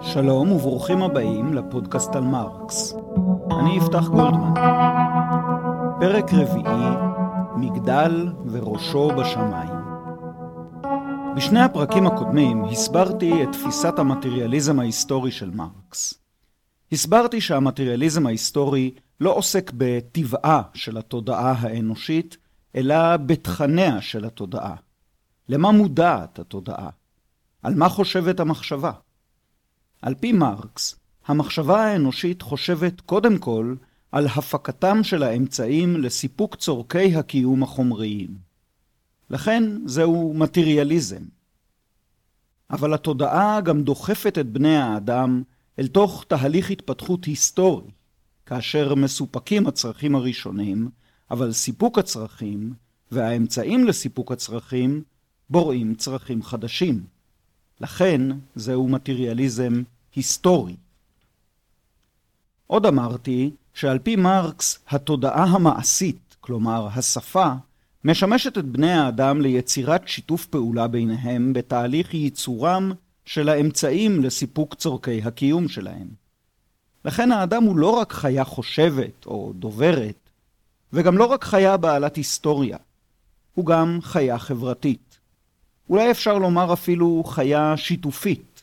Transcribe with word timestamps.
שלום 0.00 0.52
וברוכים 0.52 1.02
הבאים 1.02 1.54
לפודקאסט 1.54 2.16
על 2.16 2.24
מרקס. 2.24 2.94
אני 3.60 3.76
יפתח 3.76 4.08
גולדמן. 4.08 4.54
פרק 6.00 6.34
רביעי, 6.34 6.96
מגדל 7.56 8.32
וראשו 8.50 9.08
בשמיים. 9.08 9.74
בשני 11.36 11.60
הפרקים 11.60 12.06
הקודמים 12.06 12.64
הסברתי 12.64 13.42
את 13.42 13.48
תפיסת 13.52 13.98
המטריאליזם 13.98 14.80
ההיסטורי 14.80 15.30
של 15.30 15.50
מרקס. 15.50 16.14
הסברתי 16.92 17.40
שהמטריאליזם 17.40 18.26
ההיסטורי 18.26 18.90
לא 19.20 19.34
עוסק 19.34 19.72
בטבעה 19.74 20.62
של 20.74 20.98
התודעה 20.98 21.54
האנושית, 21.60 22.36
אלא 22.76 23.16
בתכניה 23.16 24.00
של 24.00 24.24
התודעה. 24.24 24.74
למה 25.48 25.70
מודעת 25.72 26.38
התודעה? 26.38 26.90
על 27.62 27.74
מה 27.74 27.88
חושבת 27.88 28.40
המחשבה? 28.40 28.92
על 30.02 30.14
פי 30.14 30.32
מרקס, 30.32 30.96
המחשבה 31.26 31.84
האנושית 31.84 32.42
חושבת 32.42 33.00
קודם 33.00 33.38
כל 33.38 33.74
על 34.12 34.26
הפקתם 34.26 35.04
של 35.04 35.22
האמצעים 35.22 35.96
לסיפוק 35.96 36.56
צורכי 36.56 37.16
הקיום 37.16 37.62
החומריים. 37.62 38.38
לכן 39.30 39.62
זהו 39.86 40.34
מטריאליזם. 40.34 41.22
אבל 42.70 42.94
התודעה 42.94 43.60
גם 43.60 43.82
דוחפת 43.82 44.38
את 44.38 44.46
בני 44.46 44.76
האדם 44.76 45.42
אל 45.78 45.86
תוך 45.86 46.24
תהליך 46.28 46.70
התפתחות 46.70 47.24
היסטורי, 47.24 47.90
כאשר 48.46 48.94
מסופקים 48.94 49.66
הצרכים 49.66 50.14
הראשונים, 50.14 50.90
אבל 51.30 51.52
סיפוק 51.52 51.98
הצרכים 51.98 52.74
והאמצעים 53.12 53.84
לסיפוק 53.84 54.32
הצרכים 54.32 55.02
בוראים 55.50 55.94
צרכים 55.94 56.42
חדשים. 56.42 57.04
לכן 57.80 58.20
זהו 58.54 58.88
מטריאליזם 58.88 59.82
היסטורי. 60.14 60.76
עוד 62.66 62.86
אמרתי 62.86 63.50
שעל 63.74 63.98
פי 63.98 64.16
מרקס 64.16 64.78
התודעה 64.88 65.44
המעשית, 65.44 66.36
כלומר 66.40 66.88
השפה, 66.94 67.52
משמשת 68.04 68.58
את 68.58 68.64
בני 68.64 68.92
האדם 68.92 69.40
ליצירת 69.40 70.08
שיתוף 70.08 70.46
פעולה 70.46 70.88
ביניהם 70.88 71.52
בתהליך 71.52 72.14
ייצורם 72.14 72.92
של 73.24 73.48
האמצעים 73.48 74.22
לסיפוק 74.22 74.74
צורכי 74.74 75.22
הקיום 75.22 75.68
שלהם. 75.68 76.08
לכן 77.04 77.32
האדם 77.32 77.62
הוא 77.62 77.76
לא 77.76 77.90
רק 77.90 78.12
חיה 78.12 78.44
חושבת 78.44 79.26
או 79.26 79.52
דוברת, 79.54 80.25
וגם 80.92 81.18
לא 81.18 81.24
רק 81.24 81.44
חיה 81.44 81.76
בעלת 81.76 82.16
היסטוריה, 82.16 82.76
הוא 83.54 83.66
גם 83.66 83.98
חיה 84.02 84.38
חברתית. 84.38 85.18
אולי 85.90 86.10
אפשר 86.10 86.38
לומר 86.38 86.72
אפילו 86.72 87.24
חיה 87.26 87.76
שיתופית. 87.76 88.62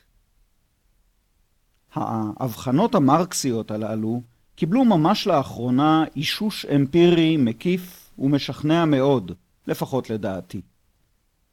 ההבחנות 1.95 2.95
המרקסיות 2.95 3.71
הללו 3.71 4.21
קיבלו 4.55 4.85
ממש 4.85 5.27
לאחרונה 5.27 6.03
אישוש 6.15 6.65
אמפירי 6.65 7.37
מקיף 7.37 8.09
ומשכנע 8.19 8.85
מאוד, 8.85 9.31
לפחות 9.67 10.09
לדעתי. 10.09 10.61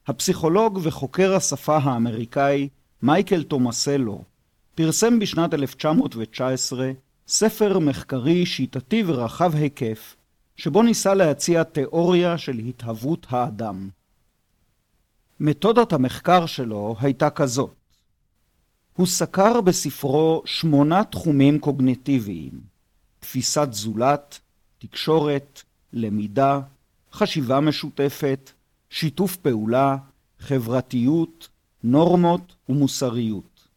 הפסיכולוג 0.07 0.81
וחוקר 0.83 1.35
השפה 1.35 1.77
האמריקאי 1.77 2.69
מייקל 3.03 3.43
תומסלו 3.43 4.25
פרסם 4.75 5.19
בשנת 5.19 5.55
1919 5.55 6.91
ספר 7.29 7.79
מחקרי 7.79 8.47
שיטתי 8.47 9.03
ורחב 9.07 9.55
היקף, 9.55 10.17
שבו 10.61 10.83
ניסה 10.83 11.15
להציע 11.15 11.63
תיאוריה 11.63 12.39
של 12.39 12.59
התהוות 12.59 13.27
האדם. 13.31 13.89
מתודת 15.41 15.93
המחקר 15.93 16.47
שלו 16.47 16.97
הייתה 17.01 17.31
כזאת 17.31 17.75
הוא 18.97 19.07
סקר 19.07 19.61
בספרו 19.61 20.43
שמונה 20.45 21.05
תחומים 21.05 21.59
קוגניטיביים 21.59 22.61
תפיסת 23.21 23.69
זולת, 23.73 24.39
תקשורת, 24.79 25.63
למידה, 25.93 26.61
חשיבה 27.13 27.61
משותפת, 27.61 28.51
שיתוף 28.91 29.37
פעולה, 29.37 29.97
חברתיות, 30.39 31.49
נורמות 31.83 32.55
ומוסריות. 32.69 33.69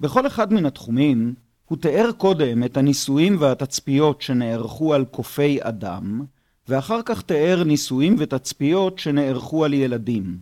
בכל 0.00 0.26
אחד 0.26 0.52
מן 0.52 0.66
התחומים 0.66 1.34
הוא 1.64 1.78
תיאר 1.78 2.10
קודם 2.12 2.64
את 2.64 2.76
הניסויים 2.76 3.36
והתצפיות 3.40 4.22
שנערכו 4.22 4.94
על 4.94 5.04
קופי 5.04 5.58
אדם, 5.60 6.24
ואחר 6.68 7.00
כך 7.04 7.22
תיאר 7.22 7.64
ניסויים 7.64 8.16
ותצפיות 8.18 8.98
שנערכו 8.98 9.64
על 9.64 9.74
ילדים. 9.74 10.38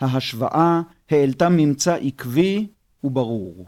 ההשוואה 0.00 0.80
העלתה 1.10 1.48
ממצא 1.48 1.94
עקבי 1.94 2.66
וברור. 3.04 3.66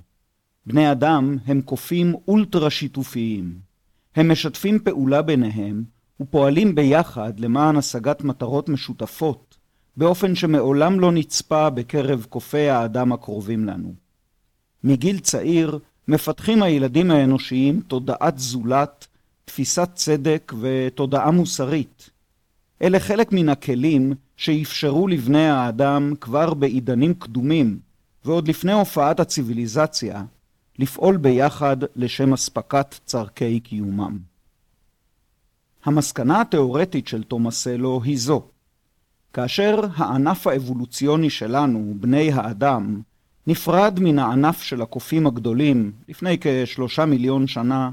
בני 0.67 0.93
אדם 0.93 1.37
הם 1.47 1.61
קופים 1.61 2.15
אולטרה 2.29 2.71
שיתופיים. 2.71 3.59
הם 4.17 4.33
משתפים 4.33 4.79
פעולה 4.79 5.23
ביניהם 5.23 5.85
ופועלים 6.21 6.75
ביחד 6.75 7.41
למען 7.41 7.77
השגת 7.77 8.25
מטרות 8.25 8.69
משותפות, 8.69 9.57
באופן 9.97 10.35
שמעולם 10.35 11.01
לא 11.01 11.13
נצפה 11.13 11.71
בקרב 11.71 12.27
קופי 12.29 12.69
האדם 12.69 13.13
הקרובים 13.13 13.65
לנו. 13.65 13.95
מגיל 14.85 15.19
צעיר 15.19 15.79
מפתחים 16.09 16.63
הילדים 16.63 17.11
האנושיים 17.11 17.81
תודעת 17.81 18.39
זולת, 18.39 19.07
תפיסת 19.45 19.89
צדק 19.95 20.53
ותודעה 20.61 21.31
מוסרית. 21.31 22.11
אלה 22.83 23.01
חלק 23.01 23.33
מן 23.33 23.49
הכלים 23.49 24.13
שאפשרו 24.37 25.09
לבני 25.09 25.49
האדם 25.49 26.15
כבר 26.21 26.55
בעידנים 26.55 27.15
קדומים, 27.15 27.79
ועוד 28.25 28.49
לפני 28.49 28.73
הופעת 28.73 29.21
הציוויליזציה, 29.21 30.25
לפעול 30.79 31.17
ביחד 31.17 31.77
לשם 31.97 32.33
אספקת 32.33 32.95
צורכי 33.05 33.61
קיומם. 33.61 34.19
המסקנה 35.85 36.41
התאורטית 36.41 37.09
של 37.09 37.23
תומסלו 37.23 38.01
היא 38.05 38.19
זו: 38.19 38.43
כאשר 39.33 39.81
הענף 39.97 40.47
האבולוציוני 40.47 41.31
שלנו, 41.31 41.95
בני 42.01 42.33
האדם, 42.33 43.01
נפרד 43.47 43.99
מן 44.01 44.19
הענף 44.19 44.63
של 44.63 44.83
הקופים 44.83 45.27
הגדולים 45.27 45.93
לפני 46.09 46.37
כשלושה 46.41 47.05
מיליון 47.05 47.47
שנה, 47.47 47.91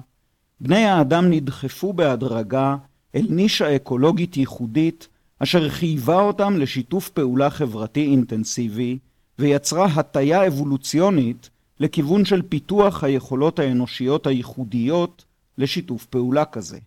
בני 0.61 0.85
האדם 0.85 1.29
נדחפו 1.29 1.93
בהדרגה 1.93 2.75
אל 3.15 3.25
נישה 3.29 3.75
אקולוגית 3.75 4.37
ייחודית 4.37 5.07
אשר 5.39 5.69
חייבה 5.69 6.21
אותם 6.21 6.57
לשיתוף 6.57 7.09
פעולה 7.09 7.49
חברתי 7.49 8.05
אינטנסיבי 8.05 8.97
ויצרה 9.39 9.85
הטיה 9.85 10.47
אבולוציונית 10.47 11.49
לכיוון 11.79 12.25
של 12.25 12.41
פיתוח 12.41 13.03
היכולות 13.03 13.59
האנושיות 13.59 14.27
הייחודיות 14.27 15.25
לשיתוף 15.57 16.05
פעולה 16.05 16.45
כזה. 16.45 16.79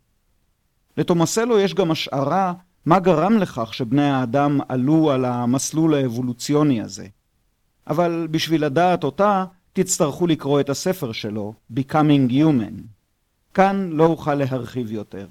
לתומסלו 0.96 1.58
יש 1.58 1.74
גם 1.74 1.90
השערה 1.90 2.52
מה 2.86 2.98
גרם 2.98 3.38
לכך 3.38 3.74
שבני 3.74 4.10
האדם 4.10 4.60
עלו 4.68 5.10
על 5.10 5.24
המסלול 5.24 5.94
האבולוציוני 5.94 6.82
הזה. 6.82 7.06
אבל 7.86 8.28
בשביל 8.30 8.64
לדעת 8.64 9.04
אותה, 9.04 9.44
תצטרכו 9.72 10.26
לקרוא 10.26 10.60
את 10.60 10.70
הספר 10.70 11.12
שלו, 11.12 11.54
Becoming 11.74 12.30
Human. 12.30 12.82
כאן 13.54 13.90
לא 13.92 14.06
אוכל 14.06 14.34
להרחיב 14.34 14.92
יותר. 14.92 15.26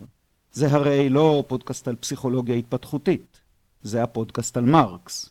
זה 0.52 0.68
הרי 0.72 1.10
לא 1.10 1.44
פודקאסט 1.48 1.88
על 1.88 1.96
פסיכולוגיה 1.96 2.56
התפתחותית, 2.56 3.40
זה 3.82 4.04
הפודקאסט 4.04 4.58
על 4.58 4.66
מרקס. 4.66 5.30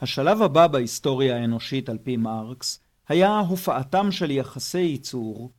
השלב 0.00 0.42
הבא 0.42 0.66
בהיסטוריה 0.66 1.36
האנושית 1.36 1.88
על 1.88 1.98
פי 1.98 2.16
מרקס 2.16 2.80
היה 3.08 3.38
הופעתם 3.38 4.12
של 4.12 4.30
יחסי 4.30 4.78
ייצור 4.78 5.50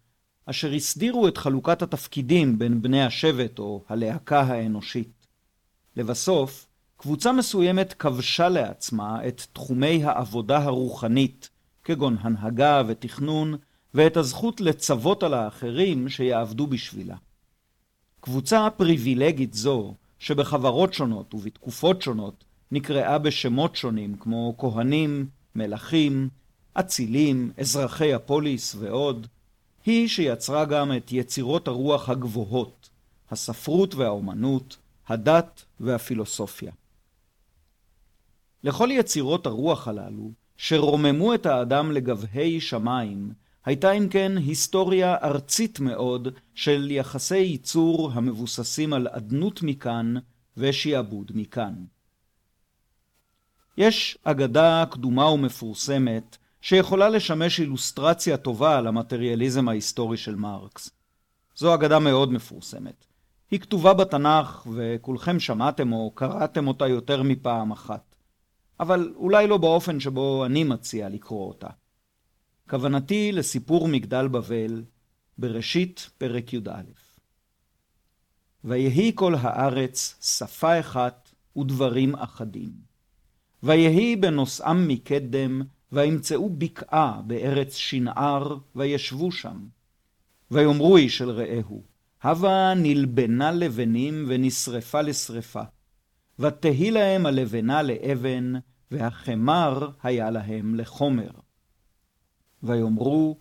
אשר 0.46 0.74
הסדירו 0.74 1.28
את 1.28 1.38
חלוקת 1.38 1.82
התפקידים 1.82 2.60
בין 2.60 2.82
בני 2.82 3.04
השבט 3.04 3.60
או 3.60 3.84
הלהקה 3.90 4.42
האנושית. 4.42 5.28
לבסוף, 5.98 6.68
קבוצה 7.04 7.32
מסוימת 7.32 7.94
כבשה 7.94 8.50
לעצמה 8.50 9.28
את 9.28 9.42
תחומי 9.54 10.04
העבודה 10.04 10.58
הרוחנית, 10.58 11.50
כגון 11.84 12.18
הנהגה 12.20 12.82
ותכנון, 12.88 13.56
ואת 13.94 14.18
הזכות 14.18 14.62
לצוות 14.62 15.24
על 15.24 15.34
האחרים 15.34 16.10
שיעבדו 16.10 16.68
בשבילה. 16.68 17.16
קבוצה 18.20 18.68
פריבילגית 18.78 19.54
זו, 19.54 19.94
שבחברות 20.20 20.94
שונות 20.94 21.34
ובתקופות 21.34 22.02
שונות 22.02 22.44
נקראה 22.72 23.18
בשמות 23.18 23.76
שונים 23.76 24.18
כמו 24.20 24.56
כהנים, 24.58 25.28
מלכים, 25.56 26.30
אצילים, 26.74 27.52
אזרחי 27.58 28.14
הפוליס 28.14 28.76
ועוד, 28.80 29.28
היא 29.86 30.08
שיצרה 30.08 30.66
גם 30.66 30.98
את 30.98 31.12
יצירות 31.12 31.68
הרוח 31.68 32.10
הגבוהות, 32.10 32.90
הספרות 33.32 33.96
והאומנות, 33.96 34.78
הדת 35.08 35.66
והפילוסופיה. 35.80 36.72
לכל 38.64 38.90
יצירות 38.92 39.46
הרוח 39.46 39.88
הללו, 39.88 40.32
שרוממו 40.58 41.34
את 41.34 41.46
האדם 41.46 41.92
לגבהי 41.92 42.62
שמיים, 42.62 43.34
הייתה 43.66 43.92
אם 43.92 44.08
כן 44.10 44.38
היסטוריה 44.38 45.16
ארצית 45.24 45.80
מאוד 45.80 46.28
של 46.56 46.92
יחסי 46.92 47.38
ייצור 47.38 48.12
המבוססים 48.14 48.94
על 48.94 49.08
אדנות 49.12 49.64
מכאן 49.64 50.14
ושעבוד 50.58 51.32
מכאן. 51.36 51.74
יש 53.78 54.18
אגדה 54.24 54.84
קדומה 54.92 55.30
ומפורסמת 55.30 56.38
שיכולה 56.62 57.10
לשמש 57.10 57.60
אילוסטרציה 57.60 58.38
טובה 58.38 58.82
למטריאליזם 58.82 59.70
ההיסטורי 59.70 60.18
של 60.18 60.36
מרקס. 60.36 60.90
זו 61.56 61.74
אגדה 61.74 62.00
מאוד 62.00 62.32
מפורסמת. 62.32 63.06
היא 63.52 63.60
כתובה 63.60 63.94
בתנ"ך 63.94 64.68
וכולכם 64.74 65.40
שמעתם 65.40 65.94
או 65.94 66.12
קראתם 66.16 66.68
אותה 66.68 66.88
יותר 66.88 67.24
מפעם 67.24 67.72
אחת. 67.72 68.13
אבל 68.80 69.14
אולי 69.16 69.48
לא 69.48 69.58
באופן 69.58 70.00
שבו 70.00 70.46
אני 70.46 70.64
מציע 70.64 71.10
לקרוא 71.10 71.48
אותה. 71.48 71.68
כוונתי 72.70 73.32
לסיפור 73.32 73.88
מגדל 73.88 74.28
בבל 74.28 74.84
בראשית 75.38 76.10
פרק 76.18 76.54
י"א. 76.54 76.82
ויהי 78.64 79.12
כל 79.16 79.36
הארץ 79.40 80.18
שפה 80.22 80.80
אחת 80.80 81.30
ודברים 81.58 82.16
אחדים. 82.16 82.72
ויהי 83.64 84.16
בנוסעם 84.16 84.88
מקדם, 84.88 85.62
וימצאו 85.92 86.50
בקעה 86.50 87.22
בארץ 87.28 87.76
שנער, 87.76 88.58
וישבו 88.76 89.32
שם. 89.32 89.68
ויאמרו 90.52 90.98
איש 90.98 91.22
אל 91.22 91.30
רעהו, 91.30 91.84
הבה 92.22 92.74
נלבנה 92.76 93.52
לבנים 93.52 94.26
ונשרפה 94.28 95.02
לשרפה. 95.02 95.64
ותהי 96.40 96.92
להם 96.92 97.26
הלבנה 97.26 97.82
לאבן, 97.82 98.54
והחמר 98.92 99.90
היה 100.04 100.30
להם 100.32 100.76
לחומר. 100.76 101.32
ויאמרו, 102.64 103.38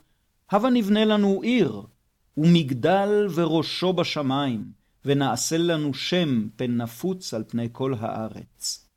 הבה 0.51 0.71
נבנה 0.71 1.05
לנו 1.05 1.43
עיר, 1.43 1.83
ומגדל 2.37 3.27
וראשו 3.35 3.93
בשמיים, 3.93 4.73
ונעשה 5.05 5.59
לנו 5.59 5.95
שם 5.95 6.49
פן 6.57 6.77
נפוץ 6.77 7.35
על 7.35 7.45
פני 7.49 7.69
כל 7.73 7.95
הארץ. 7.99 8.89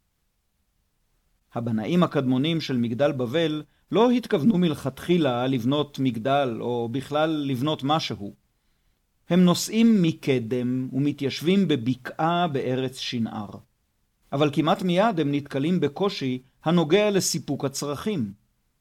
הבנאים 1.54 2.04
הקדמונים 2.04 2.62
של 2.62 2.78
מגדל 2.78 3.12
בבל 3.12 3.64
לא 3.92 4.12
התכוונו 4.12 4.58
מלכתחילה 4.58 5.48
לבנות 5.48 6.00
מגדל, 6.00 6.58
או 6.60 6.90
בכלל 6.92 7.30
לבנות 7.30 7.84
משהו. 7.84 8.34
הם 9.30 9.46
נוסעים 9.46 10.02
מקדם 10.02 10.90
ומתיישבים 10.94 11.68
בבקעה 11.68 12.48
בארץ 12.48 12.98
שנער. 12.98 13.50
אבל 14.36 14.50
כמעט 14.54 14.82
מיד 14.82 15.20
הם 15.20 15.32
נתקלים 15.32 15.80
בקושי 15.80 16.42
הנוגע 16.64 17.10
לסיפוק 17.10 17.66
הצרכים. 17.66 18.34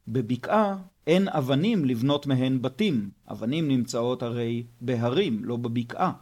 בבקעה 0.09 0.77
אין 1.07 1.29
אבנים 1.29 1.85
לבנות 1.85 2.27
מהן 2.27 2.63
בתים, 2.63 3.11
אבנים 3.31 3.69
נמצאות 3.69 4.23
הרי 4.23 4.67
בהרים, 4.81 5.45
לא 5.45 5.57
בבקעה. 5.57 6.13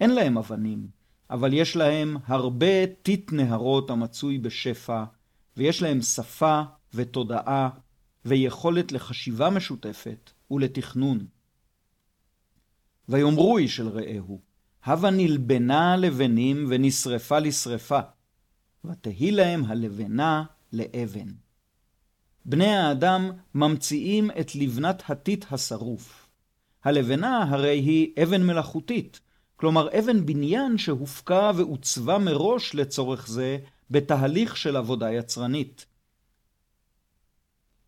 אין 0.00 0.14
להם 0.14 0.38
אבנים, 0.38 0.86
אבל 1.30 1.52
יש 1.52 1.76
להם 1.76 2.16
הרבה 2.26 2.86
טיט 3.02 3.32
נהרות 3.32 3.90
המצוי 3.90 4.38
בשפע, 4.38 5.04
ויש 5.56 5.82
להם 5.82 6.02
שפה 6.02 6.62
ותודעה 6.94 7.68
ויכולת 8.24 8.92
לחשיבה 8.92 9.50
משותפת 9.50 10.30
ולתכנון. 10.50 11.26
ויאמרו 13.08 13.58
איש 13.58 13.80
אל 13.80 13.88
רעהו, 13.88 14.40
הבה 14.84 15.10
נלבנה 15.10 15.96
לבנים 15.96 16.66
ונשרפה 16.68 17.38
לשרפה, 17.38 18.00
ותהי 18.84 19.30
להם 19.30 19.64
הלבנה 19.64 20.44
לאבן. 20.72 21.28
בני 22.44 22.74
האדם 22.74 23.30
ממציאים 23.54 24.30
את 24.40 24.54
לבנת 24.54 25.02
הטיט 25.10 25.44
השרוף. 25.50 26.28
הלבנה 26.84 27.42
הרי 27.42 27.78
היא 27.78 28.22
אבן 28.22 28.46
מלאכותית, 28.46 29.20
כלומר 29.56 29.98
אבן 29.98 30.26
בניין 30.26 30.78
שהופקה 30.78 31.50
ועוצבה 31.56 32.18
מראש 32.18 32.74
לצורך 32.74 33.28
זה 33.28 33.58
בתהליך 33.90 34.56
של 34.56 34.76
עבודה 34.76 35.12
יצרנית. 35.12 35.86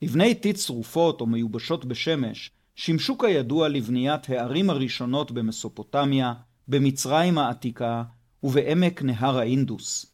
לבני 0.02 0.34
טיט 0.34 0.56
שרופות 0.56 1.20
או 1.20 1.26
מיובשות 1.26 1.84
בשמש 1.84 2.50
שימשו 2.76 3.18
כידוע 3.18 3.68
לבניית 3.68 4.30
הערים 4.30 4.70
הראשונות 4.70 5.30
במסופוטמיה, 5.32 6.34
במצרים 6.68 7.38
העתיקה 7.38 8.02
ובעמק 8.42 9.02
נהר 9.02 9.38
האינדוס. 9.38 10.13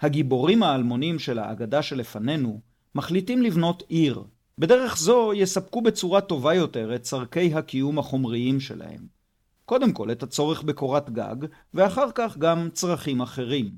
הגיבורים 0.00 0.62
האלמונים 0.62 1.18
של 1.18 1.38
האגדה 1.38 1.82
שלפנינו 1.82 2.60
מחליטים 2.94 3.42
לבנות 3.42 3.82
עיר. 3.88 4.24
בדרך 4.58 4.98
זו 4.98 5.32
יספקו 5.34 5.82
בצורה 5.82 6.20
טובה 6.20 6.54
יותר 6.54 6.94
את 6.94 7.02
צורכי 7.02 7.54
הקיום 7.54 7.98
החומריים 7.98 8.60
שלהם. 8.60 9.06
קודם 9.64 9.92
כל 9.92 10.12
את 10.12 10.22
הצורך 10.22 10.62
בקורת 10.62 11.10
גג, 11.10 11.36
ואחר 11.74 12.08
כך 12.14 12.38
גם 12.38 12.68
צרכים 12.72 13.20
אחרים. 13.20 13.70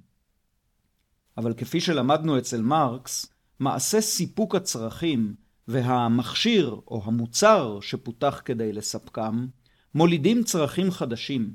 אבל 1.37 1.55
כפי 1.55 1.81
שלמדנו 1.81 2.39
אצל 2.39 2.63
מרקס, 2.63 3.27
מעשה 3.61 4.01
סיפוק 4.01 4.55
הצרכים 4.55 5.35
והמכשיר 5.69 6.81
או 6.89 7.03
המוצר 7.05 7.79
שפותח 7.81 8.43
כדי 8.45 8.73
לספקם, 8.73 9.47
מולידים 9.95 10.45
צרכים 10.45 10.91
חדשים. 10.91 11.53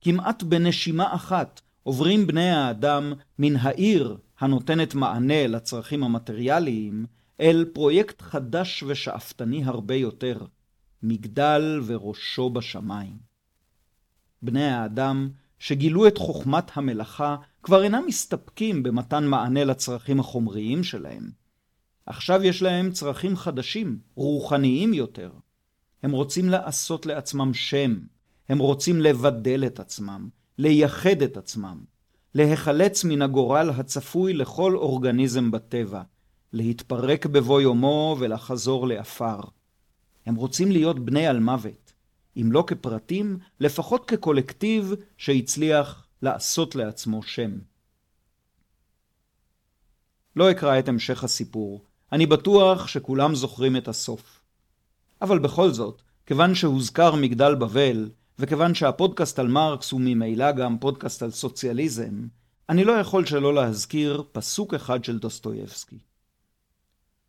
כמעט 0.00 0.42
בנשימה 0.42 1.14
אחת 1.14 1.60
עוברים 1.88 2.26
בני 2.26 2.50
האדם 2.50 3.12
מן 3.38 3.56
העיר 3.56 4.16
הנותנת 4.40 4.94
מענה 4.94 5.46
לצרכים 5.46 6.04
המטריאליים, 6.04 7.06
אל 7.40 7.64
פרויקט 7.72 8.22
חדש 8.22 8.84
ושאפתני 8.86 9.64
הרבה 9.64 9.94
יותר, 9.94 10.44
מגדל 11.02 11.80
וראשו 11.86 12.50
בשמיים. 12.50 13.16
בני 14.42 14.64
האדם 14.64 15.30
שגילו 15.58 16.06
את 16.06 16.18
חוכמת 16.18 16.76
המלאכה 16.76 17.36
כבר 17.62 17.82
אינם 17.82 18.04
מסתפקים 18.06 18.82
במתן 18.82 19.24
מענה 19.26 19.64
לצרכים 19.64 20.20
החומריים 20.20 20.84
שלהם. 20.84 21.30
עכשיו 22.06 22.44
יש 22.44 22.62
להם 22.62 22.90
צרכים 22.90 23.36
חדשים, 23.36 23.98
רוחניים 24.14 24.94
יותר. 24.94 25.30
הם 26.02 26.10
רוצים 26.10 26.48
לעשות 26.48 27.06
לעצמם 27.06 27.54
שם, 27.54 27.98
הם 28.48 28.58
רוצים 28.58 29.00
לבדל 29.00 29.64
את 29.66 29.80
עצמם, 29.80 30.28
לייחד 30.58 31.22
את 31.22 31.36
עצמם, 31.36 31.84
להיחלץ 32.34 33.04
מן 33.04 33.22
הגורל 33.22 33.70
הצפוי 33.70 34.32
לכל 34.32 34.76
אורגניזם 34.76 35.50
בטבע, 35.50 36.02
להתפרק 36.52 37.26
בבוא 37.26 37.60
יומו 37.60 38.16
ולחזור 38.18 38.88
לעפר. 38.88 39.40
הם 40.26 40.34
רוצים 40.34 40.70
להיות 40.70 40.98
בני 40.98 41.26
על 41.26 41.40
מוות, 41.40 41.92
אם 42.36 42.52
לא 42.52 42.64
כפרטים, 42.66 43.38
לפחות 43.60 44.04
כקולקטיב 44.10 44.94
שהצליח 45.16 46.06
לעשות 46.22 46.74
לעצמו 46.74 47.22
שם. 47.22 47.50
לא 50.36 50.50
אקרא 50.50 50.78
את 50.78 50.88
המשך 50.88 51.24
הסיפור, 51.24 51.84
אני 52.12 52.26
בטוח 52.26 52.86
שכולם 52.86 53.34
זוכרים 53.34 53.76
את 53.76 53.88
הסוף. 53.88 54.40
אבל 55.22 55.38
בכל 55.38 55.70
זאת, 55.70 56.02
כיוון 56.26 56.54
שהוזכר 56.54 57.14
מגדל 57.14 57.54
בבל, 57.54 58.10
וכיוון 58.38 58.74
שהפודקאסט 58.74 59.38
על 59.38 59.48
מרקס 59.48 59.92
הוא 59.92 60.00
ממילא 60.00 60.52
גם 60.52 60.78
פודקאסט 60.78 61.22
על 61.22 61.30
סוציאליזם, 61.30 62.26
אני 62.68 62.84
לא 62.84 62.92
יכול 62.92 63.26
שלא 63.26 63.54
להזכיר 63.54 64.24
פסוק 64.32 64.74
אחד 64.74 65.04
של 65.04 65.18
דוסטויבסקי. 65.18 65.98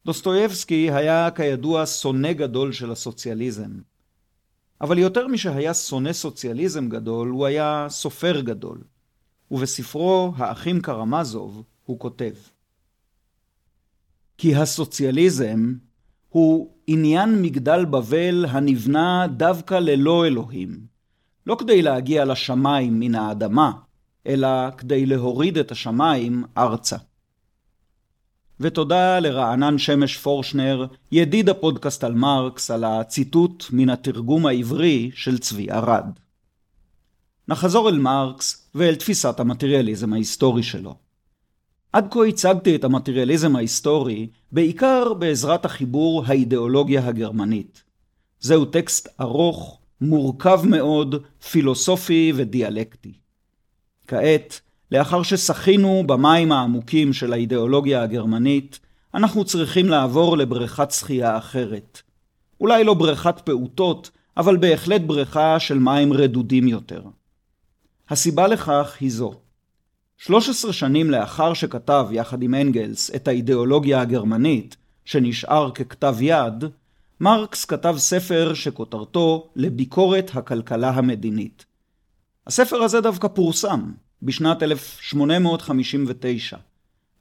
דוסטויבסקי 0.05 0.91
היה 0.91 1.31
כידוע 1.35 1.85
שונא 1.85 2.33
גדול 2.33 2.71
של 2.71 2.91
הסוציאליזם. 2.91 3.71
אבל 4.81 4.97
יותר 4.97 5.27
משהיה 5.27 5.73
שונא 5.73 6.13
סוציאליזם 6.13 6.89
גדול, 6.89 7.29
הוא 7.29 7.45
היה 7.45 7.87
סופר 7.89 8.41
גדול. 8.41 8.83
ובספרו 9.51 10.33
"האחים 10.37 10.81
קרמזוב" 10.81 11.63
הוא 11.85 11.99
כותב: 11.99 12.33
כי 14.37 14.55
הסוציאליזם 14.55 15.73
הוא 16.29 16.73
עניין 16.87 17.41
מגדל 17.41 17.85
בבל 17.85 18.45
הנבנה 18.49 19.27
דווקא 19.37 19.73
ללא 19.73 20.25
אלוהים, 20.25 20.88
לא 21.49 21.55
כדי 21.55 21.81
להגיע 21.81 22.25
לשמיים 22.25 22.99
מן 22.99 23.15
האדמה, 23.15 23.71
אלא 24.27 24.47
כדי 24.77 25.05
להוריד 25.05 25.57
את 25.57 25.71
השמיים 25.71 26.43
ארצה. 26.57 26.97
ותודה 28.59 29.19
לרענן 29.19 29.77
שמש 29.77 30.17
פורשנר, 30.17 30.85
ידיד 31.11 31.49
הפודקאסט 31.49 32.03
על 32.03 32.13
מרקס, 32.13 32.71
על 32.71 32.83
הציטוט 32.83 33.65
מן 33.71 33.89
התרגום 33.89 34.45
העברי 34.45 35.11
של 35.13 35.37
צבי 35.37 35.71
ארד. 35.71 36.05
נחזור 37.47 37.89
אל 37.89 37.97
מרקס 37.97 38.69
ואל 38.75 38.95
תפיסת 38.95 39.39
המטריאליזם 39.39 40.13
ההיסטורי 40.13 40.63
שלו. 40.63 40.95
עד 41.93 42.07
כה 42.11 42.25
הצגתי 42.25 42.75
את 42.75 42.83
המטריאליזם 42.83 43.55
ההיסטורי 43.55 44.27
בעיקר 44.51 45.13
בעזרת 45.13 45.65
החיבור 45.65 46.23
האידיאולוגיה 46.25 47.07
הגרמנית. 47.07 47.83
זהו 48.39 48.65
טקסט 48.65 49.07
ארוך, 49.21 49.78
מורכב 50.01 50.61
מאוד, 50.65 51.15
פילוסופי 51.51 52.33
ודיאלקטי. 52.35 53.13
כעת, 54.07 54.59
לאחר 54.91 55.23
ששחינו 55.23 56.03
במים 56.07 56.51
העמוקים 56.51 57.13
של 57.13 57.33
האידיאולוגיה 57.33 58.03
הגרמנית, 58.03 58.79
אנחנו 59.13 59.45
צריכים 59.45 59.85
לעבור 59.85 60.37
לבריכת 60.37 60.91
שחייה 60.91 61.37
אחרת. 61.37 62.01
אולי 62.61 62.83
לא 62.83 62.93
בריכת 62.93 63.39
פעוטות, 63.43 64.11
אבל 64.37 64.57
בהחלט 64.57 65.01
בריכה 65.01 65.59
של 65.59 65.79
מים 65.79 66.13
רדודים 66.13 66.67
יותר. 66.67 67.01
הסיבה 68.09 68.47
לכך 68.47 68.97
היא 68.99 69.11
זו. 69.11 69.33
13 70.17 70.73
שנים 70.73 71.11
לאחר 71.11 71.53
שכתב 71.53 72.07
יחד 72.11 72.43
עם 72.43 72.53
אנגלס 72.53 73.15
את 73.15 73.27
האידיאולוגיה 73.27 74.01
הגרמנית, 74.01 74.77
שנשאר 75.05 75.71
ככתב 75.71 76.15
יד, 76.21 76.63
מרקס 77.21 77.65
כתב 77.65 77.95
ספר 77.97 78.53
שכותרתו 78.53 79.49
לביקורת 79.55 80.31
הכלכלה 80.33 80.89
המדינית. 80.89 81.65
הספר 82.47 82.77
הזה 82.77 83.01
דווקא 83.01 83.27
פורסם 83.27 83.91
בשנת 84.21 84.63
1859, 84.63 86.57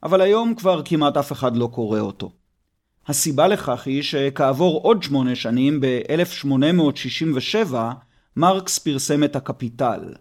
אבל 0.03 0.21
היום 0.21 0.55
כבר 0.55 0.81
כמעט 0.85 1.17
אף 1.17 1.31
אחד 1.31 1.57
לא 1.57 1.69
קורא 1.73 1.99
אותו. 1.99 2.31
הסיבה 3.07 3.47
לכך 3.47 3.87
היא 3.87 4.01
שכעבור 4.01 4.81
עוד 4.81 5.03
שמונה 5.03 5.35
שנים, 5.35 5.79
ב-1867, 5.81 7.73
מרקס 8.35 8.79
פרסם 8.79 9.23
את 9.23 9.35
הקפיטל, 9.35 10.13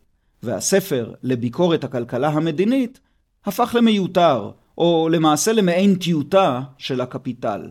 והספר 0.43 1.13
לביקורת 1.23 1.85
הכלכלה 1.85 2.29
המדינית 2.29 3.01
הפך 3.45 3.75
למיותר, 3.79 4.51
או 4.79 5.09
למעשה 5.13 5.53
למעין 5.53 5.95
טיוטה 5.95 6.63
של 6.79 7.01
הקפיטל. 7.01 7.71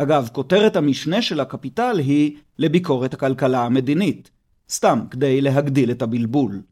אגב, 0.00 0.28
כותרת 0.32 0.76
המשנה 0.76 1.22
של 1.22 1.40
הקפיטל 1.40 1.98
היא 1.98 2.36
לביקורת 2.58 3.14
הכלכלה 3.14 3.64
המדינית, 3.64 4.30
סתם 4.70 5.00
כדי 5.10 5.40
להגדיל 5.40 5.90
את 5.90 6.02
הבלבול. 6.02 6.62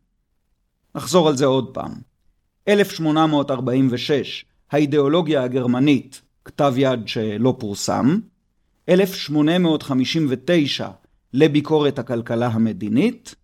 נחזור 0.94 1.28
על 1.28 1.36
זה 1.36 1.46
עוד 1.46 1.74
פעם. 1.74 1.92
1846, 2.68 4.44
האידיאולוגיה 4.70 5.42
הגרמנית, 5.42 6.22
כתב 6.44 6.74
יד 6.76 7.08
שלא 7.08 7.56
פורסם. 7.58 8.18
1859, 8.88 10.88
לביקורת 11.32 11.98
הכלכלה 11.98 12.46
המדינית. 12.46 13.34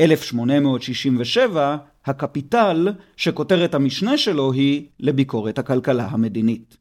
1867, 0.00 1.76
הקפיטל, 2.04 2.88
שכותרת 3.16 3.74
המשנה 3.74 4.18
שלו 4.18 4.52
היא 4.52 4.86
לביקורת 5.00 5.58
הכלכלה 5.58 6.06
המדינית. 6.06 6.76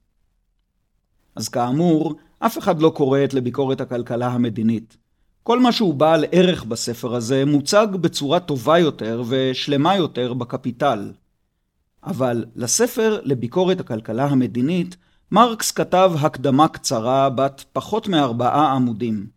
אז 1.36 1.50
כאמור, 1.50 2.16
אף 2.46 2.58
אחד 2.58 2.82
לא 2.82 2.90
קורא 2.90 3.24
את 3.24 3.34
לביקורת 3.34 3.82
הכלכלה 3.82 4.28
המדינית. 4.28 4.98
כל 5.44 5.60
מה 5.60 5.72
שהוא 5.72 5.94
בעל 5.94 6.26
ערך 6.32 6.64
בספר 6.64 7.16
הזה 7.16 7.46
מוצג 7.46 7.88
בצורה 7.92 8.40
טובה 8.40 8.80
יותר 8.80 9.24
ושלמה 9.28 9.96
יותר 9.96 10.34
בקפיטל. 10.34 11.12
אבל 12.04 12.46
לספר 12.56 13.20
לביקורת 13.24 13.80
הכלכלה 13.80 14.26
המדינית, 14.26 14.96
מרקס 15.32 15.72
כתב 15.72 16.12
הקדמה 16.20 16.68
קצרה 16.68 17.30
בת 17.30 17.66
פחות 17.74 18.08
מארבעה 18.08 18.72
עמודים. 18.72 19.28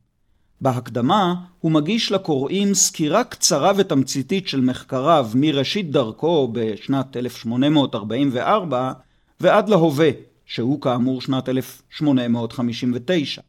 בהקדמה 0.60 1.34
הוא 1.60 1.72
מגיש 1.72 2.12
לקוראים 2.12 2.74
סקירה 2.74 3.24
קצרה 3.24 3.72
ותמציתית 3.76 4.48
של 4.48 4.60
מחקריו 4.60 5.30
מראשית 5.34 5.90
דרכו 5.90 6.48
בשנת 6.52 7.16
1844 7.16 8.92
ועד 9.40 9.68
להווה, 9.68 10.10
שהוא 10.46 10.80
כאמור 10.80 11.20
שנת 11.20 11.48
1859. 11.48 13.42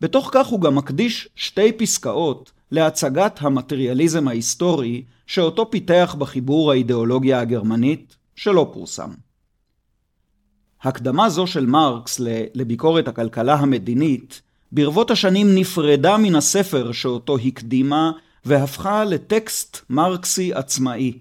בתוך 0.00 0.30
כך 0.32 0.46
הוא 0.46 0.60
גם 0.60 0.74
מקדיש 0.74 1.28
שתי 1.36 1.72
פסקאות 1.72 2.52
להצגת 2.70 3.38
המטריאליזם 3.42 4.28
ההיסטורי 4.28 5.04
שאותו 5.26 5.70
פיתח 5.70 6.16
בחיבור 6.18 6.70
האידיאולוגיה 6.70 7.40
הגרמנית, 7.40 8.16
שלא 8.36 8.70
פורסם. 8.72 9.10
הקדמה 10.82 11.30
זו 11.30 11.46
של 11.46 11.66
מרקס 11.66 12.20
לביקורת 12.54 13.08
הכלכלה 13.08 13.54
המדינית 13.54 14.42
ברבות 14.72 15.10
השנים 15.10 15.54
נפרדה 15.54 16.16
מן 16.16 16.34
הספר 16.34 16.92
שאותו 16.92 17.36
הקדימה 17.38 18.12
והפכה 18.44 19.04
לטקסט 19.04 19.80
מרקסי 19.90 20.54
עצמאי. 20.54 21.12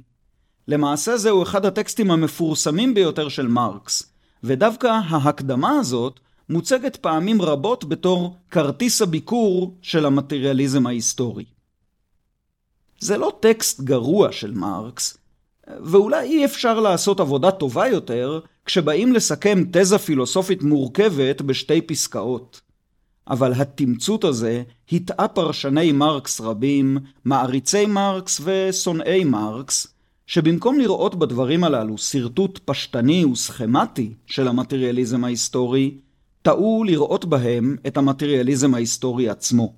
למעשה 0.67 1.17
זהו 1.17 1.43
אחד 1.43 1.65
הטקסטים 1.65 2.11
המפורסמים 2.11 2.93
ביותר 2.93 3.29
של 3.29 3.47
מרקס, 3.47 4.12
ודווקא 4.43 4.87
ההקדמה 4.87 5.79
הזאת 5.79 6.19
מוצגת 6.49 6.95
פעמים 6.95 7.41
רבות 7.41 7.85
בתור 7.85 8.35
כרטיס 8.51 9.01
הביקור 9.01 9.75
של 9.81 10.05
המטריאליזם 10.05 10.87
ההיסטורי. 10.87 11.45
זה 12.99 13.17
לא 13.17 13.33
טקסט 13.39 13.81
גרוע 13.81 14.31
של 14.31 14.53
מרקס, 14.53 15.17
ואולי 15.67 16.27
אי 16.27 16.45
אפשר 16.45 16.79
לעשות 16.79 17.19
עבודה 17.19 17.51
טובה 17.51 17.87
יותר 17.87 18.39
כשבאים 18.65 19.13
לסכם 19.13 19.63
תזה 19.71 19.97
פילוסופית 19.97 20.63
מורכבת 20.63 21.41
בשתי 21.41 21.81
פסקאות. 21.81 22.61
אבל 23.27 23.53
התמצות 23.53 24.23
הזה 24.23 24.63
הטעה 24.91 25.27
פרשני 25.27 25.91
מרקס 25.91 26.41
רבים, 26.41 26.97
מעריצי 27.25 27.85
מרקס 27.85 28.41
ושונאי 28.43 29.23
מרקס, 29.23 29.92
שבמקום 30.27 30.79
לראות 30.79 31.15
בדברים 31.15 31.63
הללו 31.63 31.97
שרטוט 31.97 32.59
פשטני 32.65 33.25
וסכמטי 33.25 34.13
של 34.25 34.47
המטריאליזם 34.47 35.23
ההיסטורי, 35.23 35.97
טעו 36.41 36.83
לראות 36.83 37.25
בהם 37.25 37.75
את 37.87 37.97
המטריאליזם 37.97 38.73
ההיסטורי 38.73 39.29
עצמו. 39.29 39.73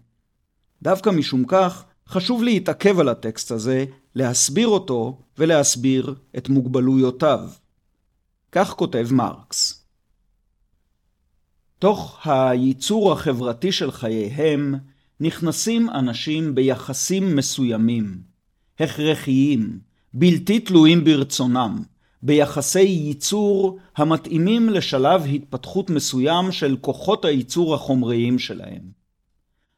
דווקא 0.81 1.09
משום 1.09 1.43
כך, 1.47 1.83
חשוב 2.09 2.43
להתעכב 2.43 2.99
על 2.99 3.09
הטקסט 3.09 3.51
הזה, 3.51 3.85
להסביר 4.15 4.67
אותו 4.67 5.19
ולהסביר 5.37 6.15
את 6.37 6.49
מוגבלויותיו. 6.49 7.49
כך 8.51 8.69
כותב 8.69 9.07
מרקס. 9.11 9.85
תוך 11.79 12.27
הייצור 12.27 13.11
החברתי 13.11 13.71
של 13.71 13.91
חייהם 13.91 14.75
נכנסים 15.19 15.89
אנשים 15.89 16.55
ביחסים 16.55 17.35
מסוימים, 17.35 18.21
הכרחיים, 18.79 19.79
בלתי 20.17 20.59
תלויים 20.59 21.03
ברצונם, 21.03 21.83
ביחסי 22.23 22.81
ייצור 22.81 23.77
המתאימים 23.97 24.69
לשלב 24.69 25.25
התפתחות 25.25 25.89
מסוים 25.89 26.51
של 26.51 26.77
כוחות 26.81 27.25
הייצור 27.25 27.75
החומריים 27.75 28.39
שלהם. 28.39 28.81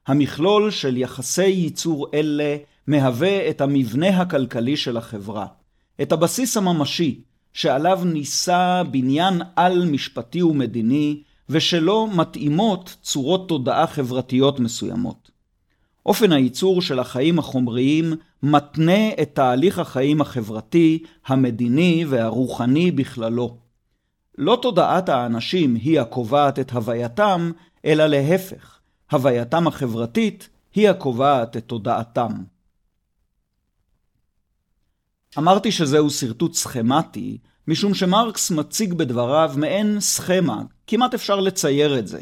המכלול 0.07 0.71
של 0.71 0.97
יחסי 0.97 1.47
ייצור 1.47 2.07
אלה 2.13 2.57
מהווה 2.87 3.49
את 3.49 3.61
המבנה 3.61 4.21
הכלכלי 4.21 4.77
של 4.77 4.97
החברה, 4.97 5.47
את 6.01 6.11
הבסיס 6.11 6.57
הממשי 6.57 7.21
שעליו 7.53 8.01
נישא 8.05 8.83
בניין 8.91 9.41
על-משפטי 9.55 10.43
ומדיני 10.43 11.21
ושלו 11.49 12.07
מתאימות 12.07 12.95
צורות 13.01 13.49
תודעה 13.49 13.87
חברתיות 13.87 14.59
מסוימות. 14.59 15.36
אופן 16.07 16.31
הייצור 16.31 16.81
של 16.81 16.99
החיים 16.99 17.39
החומריים 17.39 18.13
מתנה 18.43 19.09
את 19.21 19.29
תהליך 19.33 19.79
החיים 19.79 20.21
החברתי, 20.21 21.03
המדיני 21.25 22.05
והרוחני 22.09 22.91
בכללו. 22.91 23.57
לא 24.37 24.59
תודעת 24.61 25.09
האנשים 25.09 25.75
היא 25.75 25.99
הקובעת 25.99 26.59
את 26.59 26.71
הווייתם, 26.71 27.51
אלא 27.85 28.05
להפך, 28.05 28.79
הווייתם 29.11 29.67
החברתית 29.67 30.49
היא 30.75 30.89
הקובעת 30.89 31.57
את 31.57 31.63
תודעתם. 31.65 32.31
אמרתי 35.37 35.71
שזהו 35.71 36.09
שרטוט 36.09 36.53
סכמטי, 36.53 37.37
משום 37.67 37.93
שמרקס 37.93 38.51
מציג 38.51 38.93
בדבריו 38.93 39.53
מעין 39.57 39.99
סכמה, 39.99 40.61
כמעט 40.87 41.13
אפשר 41.13 41.39
לצייר 41.39 41.99
את 41.99 42.07
זה. 42.07 42.21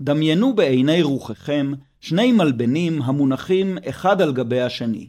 דמיינו 0.00 0.54
בעיני 0.54 1.02
רוחכם 1.02 1.72
שני 2.04 2.32
מלבנים 2.32 3.02
המונחים 3.02 3.78
אחד 3.88 4.22
על 4.22 4.32
גבי 4.32 4.60
השני. 4.60 5.06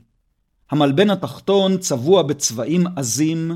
המלבן 0.71 1.09
התחתון 1.09 1.77
צבוע 1.77 2.21
בצבעים 2.21 2.83
עזים, 2.95 3.51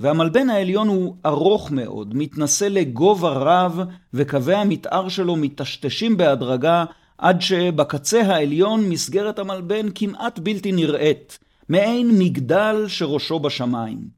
והמלבן 0.00 0.50
העליון 0.50 0.88
הוא 0.88 1.16
ארוך 1.26 1.70
מאוד, 1.70 2.16
מתנשא 2.16 2.64
לגובה 2.64 3.28
רב, 3.28 3.80
וקווי 4.14 4.54
המתאר 4.54 5.08
שלו 5.08 5.36
מטשטשים 5.36 6.16
בהדרגה, 6.16 6.84
עד 7.18 7.40
שבקצה 7.40 8.22
העליון 8.22 8.88
מסגרת 8.88 9.38
המלבן 9.38 9.86
כמעט 9.94 10.38
בלתי 10.38 10.72
נראית, 10.72 11.38
מעין 11.68 12.18
מגדל 12.18 12.84
שראשו 12.88 13.38
בשמיים. 13.38 14.08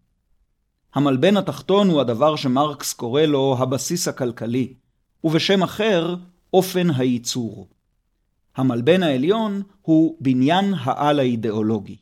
המלבן 0.95 1.37
התחתון 1.37 1.89
הוא 1.89 2.01
הדבר 2.01 2.37
שמרקס 2.37 2.93
קורא 2.93 3.23
לו 3.23 3.57
הבסיס 3.59 4.09
הכלכלי, 4.09 4.75
ובשם 5.25 5.63
אחר, 5.63 6.15
אופן 6.55 6.91
הייצור. 6.91 7.69
המלבן 8.59 9.03
העליון 9.03 9.63
הוא 9.83 10.17
בניין 10.21 10.75
העל 10.75 11.19
האידיאולוגי. 11.19 11.97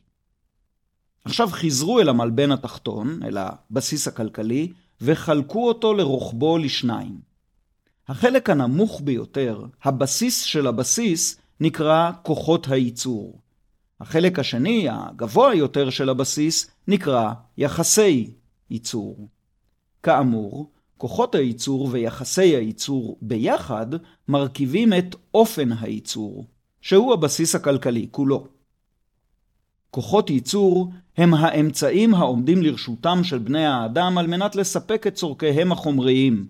עכשיו 1.25 1.47
חיזרו 1.47 1.99
אל 1.99 2.09
המלבן 2.09 2.51
התחתון, 2.51 3.19
אל 3.23 3.37
הבסיס 3.37 4.07
הכלכלי, 4.07 4.73
וחלקו 5.01 5.67
אותו 5.67 5.93
לרוחבו 5.93 6.57
לשניים. 6.57 7.19
החלק 8.07 8.49
הנמוך 8.49 9.01
ביותר, 9.03 9.65
הבסיס 9.83 10.41
של 10.41 10.67
הבסיס, 10.67 11.37
נקרא 11.59 12.11
כוחות 12.23 12.67
הייצור. 12.67 13.41
החלק 13.99 14.39
השני, 14.39 14.87
הגבוה 14.89 15.55
יותר 15.55 15.89
של 15.89 16.09
הבסיס, 16.09 16.71
נקרא 16.87 17.33
יחסי 17.57 18.31
ייצור. 18.69 19.27
כאמור, 20.03 20.71
כוחות 20.97 21.35
הייצור 21.35 21.87
ויחסי 21.91 22.55
הייצור 22.55 23.17
ביחד 23.21 23.87
מרכיבים 24.27 24.93
את 24.93 25.15
אופן 25.33 25.69
הייצור, 25.81 26.45
שהוא 26.81 27.13
הבסיס 27.13 27.55
הכלכלי 27.55 28.07
כולו. 28.11 28.47
כוחות 29.91 30.29
ייצור 30.29 30.91
הם 31.17 31.33
האמצעים 31.33 32.13
העומדים 32.13 32.61
לרשותם 32.61 33.23
של 33.23 33.37
בני 33.37 33.65
האדם 33.65 34.17
על 34.17 34.27
מנת 34.27 34.55
לספק 34.55 35.07
את 35.07 35.13
צורכיהם 35.13 35.71
החומריים. 35.71 36.47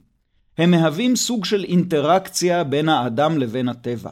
הם 0.57 0.71
מהווים 0.71 1.15
סוג 1.15 1.45
של 1.45 1.63
אינטראקציה 1.63 2.63
בין 2.63 2.89
האדם 2.89 3.37
לבין 3.37 3.69
הטבע. 3.69 4.11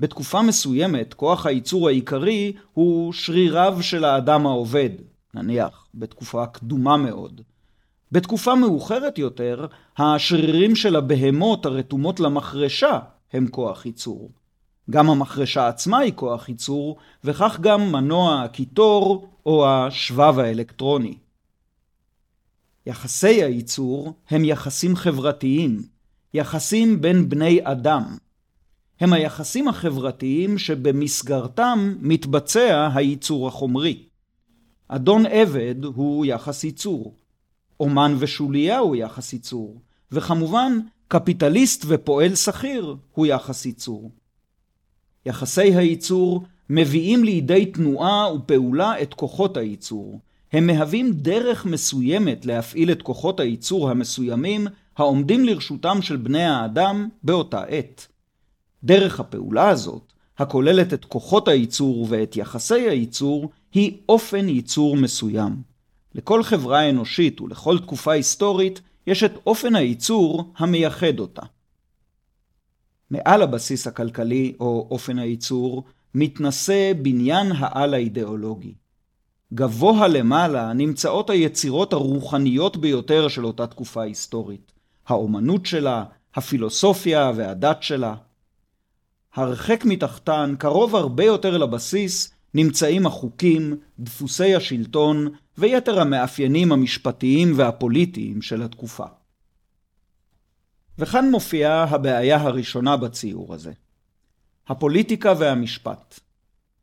בתקופה 0.00 0.42
מסוימת, 0.42 1.14
כוח 1.14 1.46
הייצור 1.46 1.88
העיקרי 1.88 2.52
הוא 2.72 3.12
שריריו 3.12 3.78
של 3.80 4.04
האדם 4.04 4.46
העובד, 4.46 4.90
נניח 5.34 5.86
בתקופה 5.94 6.46
קדומה 6.46 6.96
מאוד. 6.96 7.40
בתקופה 8.14 8.54
מאוחרת 8.54 9.18
יותר, 9.18 9.66
השרירים 9.98 10.76
של 10.76 10.96
הבהמות 10.96 11.66
הרתומות 11.66 12.20
למחרשה 12.20 12.98
הם 13.32 13.46
כוח 13.46 13.86
ייצור. 13.86 14.30
גם 14.90 15.10
המחרשה 15.10 15.68
עצמה 15.68 15.98
היא 15.98 16.12
כוח 16.16 16.48
ייצור, 16.48 16.96
וכך 17.24 17.58
גם 17.60 17.92
מנוע 17.92 18.42
הקיטור 18.42 19.28
או 19.46 19.68
השבב 19.68 20.38
האלקטרוני. 20.38 21.14
יחסי 22.86 23.42
הייצור 23.42 24.14
הם 24.30 24.44
יחסים 24.44 24.96
חברתיים, 24.96 25.82
יחסים 26.34 27.00
בין 27.00 27.28
בני 27.28 27.60
אדם. 27.62 28.16
הם 29.00 29.12
היחסים 29.12 29.68
החברתיים 29.68 30.58
שבמסגרתם 30.58 31.94
מתבצע 32.00 32.88
הייצור 32.94 33.48
החומרי. 33.48 34.02
אדון 34.88 35.26
עבד 35.26 35.84
הוא 35.84 36.26
יחס 36.26 36.64
ייצור, 36.64 37.14
אומן 37.80 38.14
ושוליה 38.18 38.78
הוא 38.78 38.96
יחס 38.96 39.32
ייצור, 39.32 39.80
וכמובן 40.12 40.78
קפיטליסט 41.08 41.84
ופועל 41.88 42.34
שכיר 42.34 42.96
הוא 43.12 43.26
יחס 43.26 43.66
ייצור. 43.66 44.10
יחסי 45.26 45.74
הייצור 45.74 46.42
מביאים 46.70 47.24
לידי 47.24 47.66
תנועה 47.66 48.34
ופעולה 48.34 49.02
את 49.02 49.14
כוחות 49.14 49.56
הייצור. 49.56 50.20
הם 50.52 50.66
מהווים 50.66 51.12
דרך 51.12 51.66
מסוימת 51.66 52.46
להפעיל 52.46 52.92
את 52.92 53.02
כוחות 53.02 53.40
הייצור 53.40 53.90
המסוימים 53.90 54.66
העומדים 54.96 55.44
לרשותם 55.44 56.02
של 56.02 56.16
בני 56.16 56.44
האדם 56.44 57.08
באותה 57.22 57.62
עת. 57.62 58.06
דרך 58.84 59.20
הפעולה 59.20 59.68
הזאת, 59.68 60.12
הכוללת 60.38 60.94
את 60.94 61.04
כוחות 61.04 61.48
הייצור 61.48 62.06
ואת 62.08 62.36
יחסי 62.36 62.88
הייצור, 62.88 63.50
היא 63.72 63.98
אופן 64.08 64.48
ייצור 64.48 64.96
מסוים. 64.96 65.73
לכל 66.14 66.42
חברה 66.42 66.90
אנושית 66.90 67.40
ולכל 67.40 67.78
תקופה 67.78 68.12
היסטורית 68.12 68.80
יש 69.06 69.24
את 69.24 69.32
אופן 69.46 69.76
הייצור 69.76 70.52
המייחד 70.56 71.18
אותה. 71.20 71.42
מעל 73.10 73.42
הבסיס 73.42 73.86
הכלכלי 73.86 74.54
או 74.60 74.88
אופן 74.90 75.18
הייצור 75.18 75.84
מתנשא 76.14 76.92
בניין 77.02 77.52
העל 77.52 77.94
האידיאולוגי. 77.94 78.74
גבוה 79.54 80.08
למעלה 80.08 80.72
נמצאות 80.72 81.30
היצירות 81.30 81.92
הרוחניות 81.92 82.76
ביותר 82.76 83.28
של 83.28 83.46
אותה 83.46 83.66
תקופה 83.66 84.02
היסטורית. 84.02 84.72
האומנות 85.06 85.66
שלה, 85.66 86.04
הפילוסופיה 86.34 87.32
והדת 87.36 87.82
שלה. 87.82 88.14
הרחק 89.34 89.84
מתחתן, 89.84 90.54
קרוב 90.58 90.96
הרבה 90.96 91.24
יותר 91.24 91.58
לבסיס, 91.58 92.33
נמצאים 92.54 93.06
החוקים, 93.06 93.76
דפוסי 93.98 94.54
השלטון 94.54 95.28
ויתר 95.58 96.00
המאפיינים 96.00 96.72
המשפטיים 96.72 97.52
והפוליטיים 97.56 98.42
של 98.42 98.62
התקופה. 98.62 99.06
וכאן 100.98 101.30
מופיעה 101.30 101.84
הבעיה 101.84 102.40
הראשונה 102.40 102.96
בציור 102.96 103.54
הזה. 103.54 103.72
הפוליטיקה 104.68 105.34
והמשפט. 105.38 106.20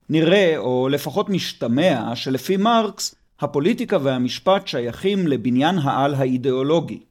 נראה, 0.09 0.57
או 0.57 0.89
לפחות 0.89 1.29
משתמע, 1.29 2.15
שלפי 2.15 2.57
מרקס, 2.57 3.15
הפוליטיקה 3.39 3.97
והמשפט 4.01 4.67
שייכים 4.67 5.27
לבניין 5.27 5.77
העל 5.77 6.15
האידיאולוגי. 6.15 7.03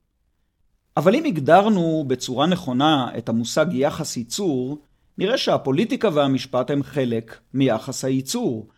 אבל 0.97 1.15
אם 1.15 1.25
הגדרנו 1.25 2.05
בצורה 2.07 2.47
נכונה 2.47 3.09
את 3.19 3.29
המושג 3.29 3.67
יחס 3.73 4.17
ייצור, 4.17 4.79
נראה 5.19 5.39
שהפוליטיקה 5.39 6.09
והמשפט 6.13 6.71
הם 6.71 6.83
חלק 6.83 7.39
מיחס 7.55 8.05
הייצור, 8.05 8.69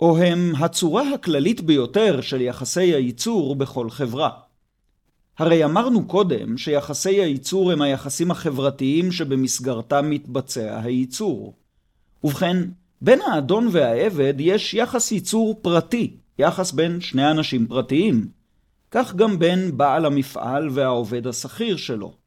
או 0.00 0.18
הם 0.18 0.52
הצורה 0.58 1.14
הכללית 1.14 1.60
ביותר 1.60 2.20
של 2.20 2.40
יחסי 2.40 2.94
הייצור 2.94 3.56
בכל 3.56 3.90
חברה. 3.90 4.30
הרי 5.38 5.64
אמרנו 5.64 6.06
קודם 6.06 6.58
שיחסי 6.58 7.22
הייצור 7.22 7.72
הם 7.72 7.82
היחסים 7.82 8.30
החברתיים 8.30 9.12
שבמסגרתם 9.12 10.10
מתבצע 10.10 10.80
הייצור. 10.82 11.54
ובכן, 12.24 12.56
בין 13.00 13.20
האדון 13.20 13.68
והעבד 13.72 14.34
יש 14.38 14.74
יחס 14.74 15.12
ייצור 15.12 15.58
פרטי, 15.62 16.16
יחס 16.38 16.72
בין 16.72 17.00
שני 17.00 17.30
אנשים 17.30 17.66
פרטיים. 17.66 18.28
כך 18.90 19.14
גם 19.14 19.38
בין 19.38 19.76
בעל 19.76 20.06
המפעל 20.06 20.68
והעובד 20.72 21.26
השכיר 21.26 21.76
שלו. 21.76 22.19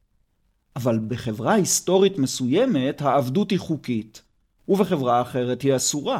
אבל 0.75 0.99
בחברה 1.07 1.53
היסטורית 1.53 2.17
מסוימת 2.17 3.01
העבדות 3.01 3.51
היא 3.51 3.59
חוקית, 3.59 4.21
ובחברה 4.67 5.21
אחרת 5.21 5.61
היא 5.61 5.75
אסורה. 5.75 6.19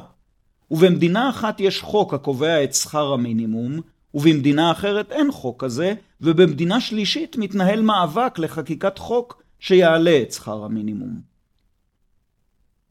ובמדינה 0.71 1.29
אחת 1.29 1.59
יש 1.59 1.81
חוק 1.81 2.13
הקובע 2.13 2.63
את 2.63 2.73
שכר 2.73 3.13
המינימום, 3.13 3.79
ובמדינה 4.13 4.71
אחרת 4.71 5.11
אין 5.11 5.31
חוק 5.31 5.63
כזה, 5.63 5.93
ובמדינה 6.21 6.81
שלישית 6.81 7.35
מתנהל 7.37 7.81
מאבק 7.81 8.39
לחקיקת 8.39 8.97
חוק 8.97 9.43
שיעלה 9.59 10.19
את 10.21 10.31
שכר 10.31 10.63
המינימום. 10.63 11.21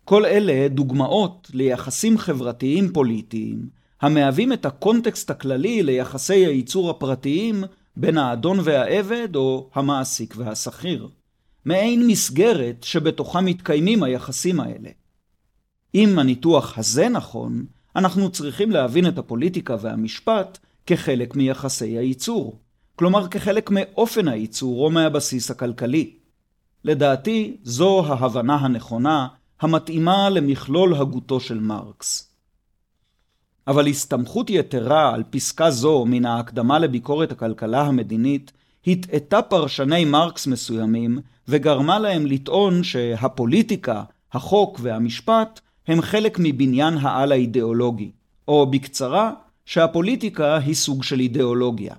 כל 0.05 0.25
אלה 0.25 0.68
דוגמאות 0.68 1.51
ליחסים 1.55 2.18
חברתיים 2.18 2.92
פוליטיים, 2.92 3.68
המהווים 4.01 4.53
את 4.53 4.66
הקונטקסט 4.66 5.31
הכללי 5.31 5.83
ליחסי 5.83 6.46
הייצור 6.46 6.90
הפרטיים 6.90 7.64
בין 7.96 8.18
האדון 8.18 8.59
והעבד 8.64 9.37
או 9.37 9.70
המעסיק 9.75 10.35
והשכיר. 10.37 11.09
מעין 11.64 12.07
מסגרת 12.07 12.83
שבתוכה 12.83 13.40
מתקיימים 13.40 14.03
היחסים 14.03 14.61
האלה. 14.61 14.90
אם 15.94 16.18
הניתוח 16.18 16.79
הזה 16.79 17.09
נכון, 17.09 17.64
אנחנו 17.96 18.31
צריכים 18.31 18.70
להבין 18.70 19.09
את 19.09 19.18
הפוליטיקה 19.18 19.77
והמשפט 19.81 20.59
כחלק 20.87 21.37
מיחסי 21.37 21.98
הייצור, 21.98 22.61
כלומר 22.96 23.29
כחלק 23.29 23.70
מאופן 23.70 24.29
הייצור 24.29 24.85
או 24.85 24.90
מהבסיס 24.90 25.51
הכלכלי. 25.51 26.16
לדעתי, 26.85 27.57
זו 27.62 28.07
ההבנה 28.07 28.55
הנכונה, 28.55 29.29
המתאימה 29.61 30.31
למכלול 30.31 30.94
הגותו 30.94 31.40
של 31.40 31.61
מרקס. 31.61 32.33
אבל 33.66 33.87
הסתמכות 33.87 34.51
יתרה 34.51 35.14
על 35.14 35.22
פסקה 35.31 35.70
זו 35.70 36.05
מן 36.07 36.25
ההקדמה 36.25 36.79
לביקורת 36.79 37.33
הכלכלה 37.33 37.83
המדינית, 37.83 38.53
הטעתה 38.87 39.42
פרשני 39.42 40.05
מרקס 40.05 40.47
מסוימים, 40.47 41.18
וגרמה 41.49 41.99
להם 41.99 42.27
לטעון 42.27 42.85
שהפוליטיקה, 42.85 44.05
החוק 44.33 44.79
והמשפט 44.83 45.61
הם 45.87 46.01
חלק 46.01 46.37
מבניין 46.40 46.99
העל 46.99 47.33
האידיאולוגי, 47.33 48.11
או 48.49 48.66
בקצרה, 48.71 49.33
שהפוליטיקה 49.64 50.57
היא 50.57 50.75
סוג 50.75 51.03
של 51.03 51.21
אידיאולוגיה. 51.21 51.95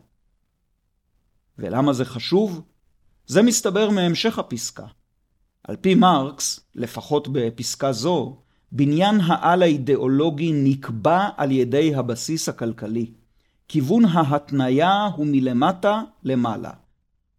ולמה 1.57 1.93
זה 1.93 2.05
חשוב? 2.05 2.61
זה 3.27 3.41
מסתבר 3.41 3.89
מהמשך 3.89 4.39
הפסקה. 4.39 4.85
על 5.63 5.75
פי 5.75 5.95
מרקס, 5.95 6.59
לפחות 6.75 7.27
בפסקה 7.31 7.91
זו, 7.91 8.37
בניין 8.71 9.19
העל 9.19 9.61
האידיאולוגי 9.61 10.51
נקבע 10.53 11.29
על 11.37 11.51
ידי 11.51 11.95
הבסיס 11.95 12.49
הכלכלי. 12.49 13.11
כיוון 13.73 14.05
ההתניה 14.05 15.09
הוא 15.15 15.27
מלמטה 15.29 16.01
למעלה. 16.23 16.71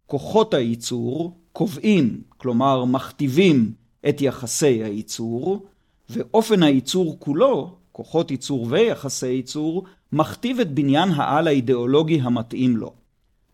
כוחות 0.05 0.53
הייצור 0.53 1.37
קובעים, 1.51 2.21
כלומר 2.37 2.85
מכתיבים, 2.85 3.73
את 4.09 4.21
יחסי 4.21 4.83
הייצור, 4.83 5.65
ואופן 6.09 6.63
הייצור 6.63 7.19
כולו, 7.19 7.75
כוחות 7.91 8.31
ייצור 8.31 8.67
ויחסי 8.69 9.27
ייצור, 9.27 9.83
מכתיב 10.11 10.59
את 10.59 10.71
בניין 10.71 11.09
העל 11.09 11.47
האידיאולוגי 11.47 12.21
המתאים 12.21 12.77
לו. 12.77 12.93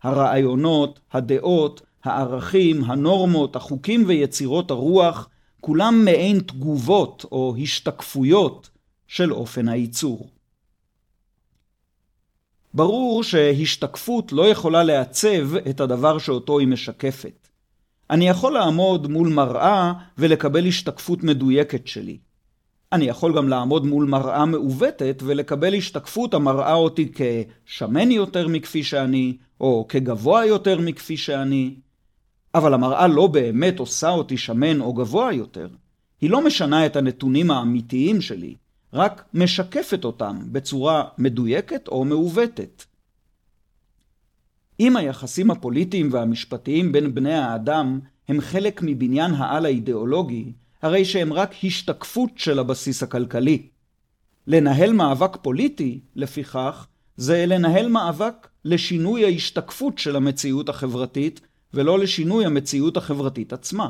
הרעיונות, 0.02 1.00
הדעות, 1.12 1.82
הערכים, 2.04 2.84
הנורמות, 2.84 3.56
החוקים 3.56 4.04
ויצירות 4.06 4.70
הרוח, 4.70 5.28
כולם 5.60 6.04
מעין 6.04 6.40
תגובות 6.40 7.24
או 7.32 7.54
השתקפויות 7.62 8.70
של 9.06 9.32
אופן 9.32 9.68
הייצור. 9.68 10.28
ברור 12.74 13.22
שהשתקפות 13.22 14.32
לא 14.32 14.48
יכולה 14.48 14.82
לעצב 14.82 15.56
את 15.56 15.80
הדבר 15.80 16.18
שאותו 16.18 16.58
היא 16.58 16.68
משקפת. 16.68 17.48
אני 18.10 18.28
יכול 18.28 18.52
לעמוד 18.52 19.10
מול 19.10 19.28
מראה 19.28 19.92
ולקבל 20.18 20.66
השתקפות 20.66 21.22
מדויקת 21.22 21.86
שלי. 21.86 22.18
אני 22.92 23.04
יכול 23.04 23.36
גם 23.36 23.48
לעמוד 23.48 23.86
מול 23.86 24.06
מראה 24.06 24.44
מעוותת 24.44 25.22
ולקבל 25.26 25.74
השתקפות 25.74 26.34
המראה 26.34 26.74
אותי 26.74 27.12
כשמן 27.14 28.10
יותר 28.10 28.48
מכפי 28.48 28.82
שאני, 28.82 29.36
או 29.60 29.86
כגבוה 29.88 30.46
יותר 30.46 30.80
מכפי 30.80 31.16
שאני. 31.16 31.74
אבל 32.54 32.74
המראה 32.74 33.06
לא 33.06 33.26
באמת 33.26 33.78
עושה 33.78 34.10
אותי 34.10 34.36
שמן 34.36 34.80
או 34.80 34.92
גבוה 34.92 35.32
יותר. 35.32 35.68
היא 36.20 36.30
לא 36.30 36.44
משנה 36.44 36.86
את 36.86 36.96
הנתונים 36.96 37.50
האמיתיים 37.50 38.20
שלי, 38.20 38.54
רק 38.92 39.24
משקפת 39.34 40.04
אותם 40.04 40.38
בצורה 40.52 41.04
מדויקת 41.18 41.88
או 41.88 42.04
מעוותת. 42.04 42.84
אם 44.80 44.96
היחסים 44.96 45.50
הפוליטיים 45.50 46.08
והמשפטיים 46.12 46.92
בין 46.92 47.14
בני 47.14 47.34
האדם 47.34 48.00
הם 48.28 48.40
חלק 48.40 48.80
מבניין 48.84 49.34
העל 49.34 49.64
האידיאולוגי, 49.64 50.52
הרי 50.82 51.04
שהם 51.04 51.32
רק 51.32 51.54
השתקפות 51.64 52.30
של 52.36 52.58
הבסיס 52.58 53.02
הכלכלי. 53.02 53.68
לנהל 54.46 54.92
מאבק 54.92 55.36
פוליטי, 55.42 56.00
לפיכך, 56.16 56.86
זה 57.16 57.46
לנהל 57.46 57.88
מאבק 57.88 58.48
לשינוי 58.64 59.24
ההשתקפות 59.24 59.98
של 59.98 60.16
המציאות 60.16 60.68
החברתית, 60.68 61.40
ולא 61.74 61.98
לשינוי 61.98 62.46
המציאות 62.46 62.96
החברתית 62.96 63.52
עצמה. 63.52 63.88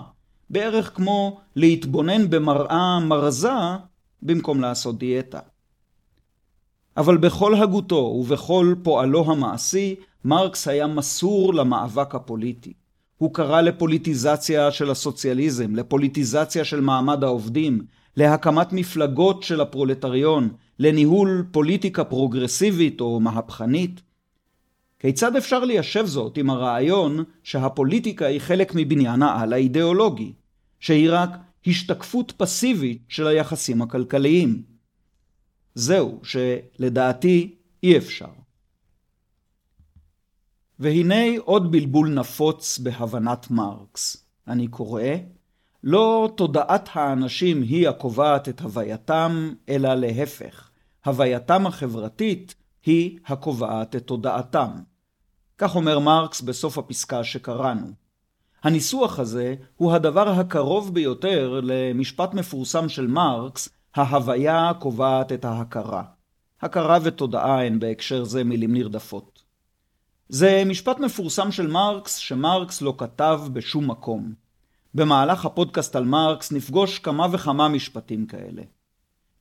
בערך 0.51 0.97
כמו 0.97 1.41
להתבונן 1.57 2.31
במראה 2.31 3.01
מרזה 3.01 3.49
במקום 4.23 4.61
לעשות 4.61 4.99
דיאטה. 4.99 5.41
אבל 6.97 7.17
בכל 7.17 7.55
הגותו 7.55 7.95
ובכל 7.95 8.75
פועלו 8.83 9.31
המעשי, 9.31 9.95
מרקס 10.25 10.69
היה 10.69 10.87
מסור 10.87 11.55
למאבק 11.55 12.15
הפוליטי. 12.15 12.73
הוא 13.19 13.35
קרא 13.35 13.61
לפוליטיזציה 13.61 14.71
של 14.71 14.91
הסוציאליזם, 14.91 15.75
לפוליטיזציה 15.75 16.65
של 16.65 16.81
מעמד 16.81 17.25
העובדים, 17.25 17.85
להקמת 18.17 18.73
מפלגות 18.73 19.43
של 19.43 19.61
הפרולטריון, 19.61 20.49
לניהול 20.79 21.45
פוליטיקה 21.51 22.05
פרוגרסיבית 22.05 23.01
או 23.01 23.21
מהפכנית. 23.21 24.01
כיצד 24.99 25.37
אפשר 25.37 25.65
ליישב 25.65 26.07
זאת 26.07 26.39
עם 26.39 26.51
הרעיון 26.51 27.25
שהפוליטיקה 27.43 28.27
היא 28.27 28.41
חלק 28.41 28.73
מבניין 28.75 29.23
העל 29.23 29.53
האידיאולוגי, 29.53 30.33
שהיא 30.81 31.09
רק 31.11 31.31
השתקפות 31.66 32.33
פסיבית 32.37 33.03
של 33.09 33.27
היחסים 33.27 33.83
הכלכליים? 33.83 34.62
זהו 35.75 36.20
שלדעתי 36.22 37.55
אי 37.83 37.96
אפשר. 37.96 38.31
והנה 40.79 41.38
עוד 41.38 41.72
בלבול 41.72 42.09
נפוץ 42.09 42.79
בהבנת 42.79 43.51
מרקס. 43.51 44.27
אני 44.48 44.68
קורא, 44.68 45.03
לא 45.85 46.33
תודעת 46.37 46.88
האנשים 46.92 47.62
היא 47.62 47.88
הקובעת 47.88 48.48
את 48.48 48.61
הווייתם, 48.61 49.55
אלא 49.68 49.94
להפך. 49.94 50.70
הווייתם 51.05 51.66
החברתית 51.66 52.55
היא 52.85 53.18
הקובעת 53.27 53.96
את 53.96 54.07
תודעתם. 54.07 54.70
כך 55.59 55.77
אומר 55.77 55.98
מרקס 55.98 56.40
בסוף 56.40 56.79
הפסקה 56.79 57.25
שקראנו. 57.25 58.02
הניסוח 58.62 59.18
הזה 59.18 59.55
הוא 59.77 59.92
הדבר 59.92 60.29
הקרוב 60.29 60.94
ביותר 60.94 61.61
למשפט 61.62 62.35
מפורסם 62.35 62.88
של 62.88 63.07
מרקס, 63.07 63.68
ההוויה 63.94 64.72
קובעת 64.79 65.33
את 65.33 65.44
ההכרה. 65.44 66.03
הכרה 66.62 66.98
ותודעה 67.03 67.66
הן 67.66 67.79
בהקשר 67.79 68.25
זה 68.25 68.44
מילים 68.44 68.72
נרדפות. 68.72 69.42
זה 70.29 70.62
משפט 70.66 70.98
מפורסם 71.01 71.53
של 71.53 71.66
מרקס 71.66 72.16
שמרקס 72.16 72.83
לא 72.83 72.94
כתב 72.98 73.40
בשום 73.53 73.90
מקום. 73.90 74.33
במהלך 74.94 75.44
הפודקאסט 75.44 75.96
על 75.96 76.05
מרקס 76.05 76.53
נפגוש 76.53 76.98
כמה 76.98 77.27
וכמה 77.33 77.68
משפטים 77.68 78.27
כאלה. 78.27 78.62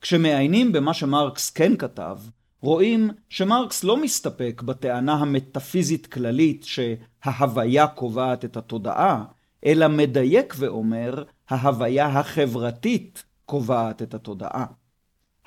כשמעיינים 0.01 0.71
במה 0.71 0.93
שמרקס 0.93 1.49
כן 1.49 1.77
כתב, 1.77 2.17
רואים 2.61 3.09
שמרקס 3.29 3.83
לא 3.83 3.97
מסתפק 3.97 4.61
בטענה 4.65 5.13
המטאפיזית 5.13 6.07
כללית 6.07 6.63
שההוויה 6.63 7.87
קובעת 7.87 8.45
את 8.45 8.57
התודעה, 8.57 9.23
אלא 9.65 9.87
מדייק 9.87 10.53
ואומר 10.57 11.23
ההוויה 11.49 12.07
החברתית 12.07 13.23
קובעת 13.45 14.01
את 14.01 14.13
התודעה. 14.13 14.65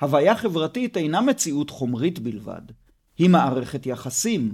הוויה 0.01 0.35
חברתית 0.35 0.97
אינה 0.97 1.21
מציאות 1.21 1.69
חומרית 1.69 2.19
בלבד, 2.19 2.61
היא 3.17 3.29
מערכת 3.29 3.85
יחסים. 3.85 4.53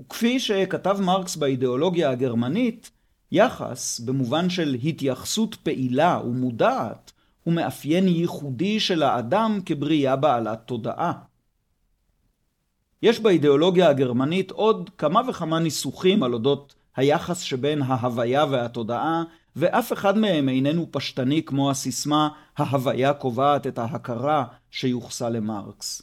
וכפי 0.00 0.40
שכתב 0.40 0.98
מרקס 1.00 1.36
באידיאולוגיה 1.36 2.10
הגרמנית, 2.10 2.90
יחס, 3.32 4.00
במובן 4.00 4.50
של 4.50 4.76
התייחסות 4.84 5.54
פעילה 5.54 6.20
ומודעת, 6.24 7.12
הוא 7.44 7.54
מאפיין 7.54 8.08
ייחודי 8.08 8.80
של 8.80 9.02
האדם 9.02 9.60
כבריאה 9.66 10.16
בעלת 10.16 10.58
תודעה. 10.66 11.12
יש 13.02 13.20
באידיאולוגיה 13.20 13.88
הגרמנית 13.88 14.50
עוד 14.50 14.90
כמה 14.98 15.20
וכמה 15.28 15.58
ניסוחים 15.58 16.22
על 16.22 16.32
אודות 16.34 16.74
היחס 16.96 17.40
שבין 17.40 17.82
ההוויה 17.82 18.44
והתודעה, 18.44 19.22
ואף 19.56 19.92
אחד 19.92 20.18
מהם 20.18 20.48
איננו 20.48 20.86
פשטני 20.90 21.42
כמו 21.42 21.70
הסיסמה 21.70 22.28
"ההוויה 22.56 23.12
קובעת 23.12 23.66
את 23.66 23.78
ההכרה" 23.78 24.44
שיוחסה 24.70 25.30
למרקס. 25.30 26.02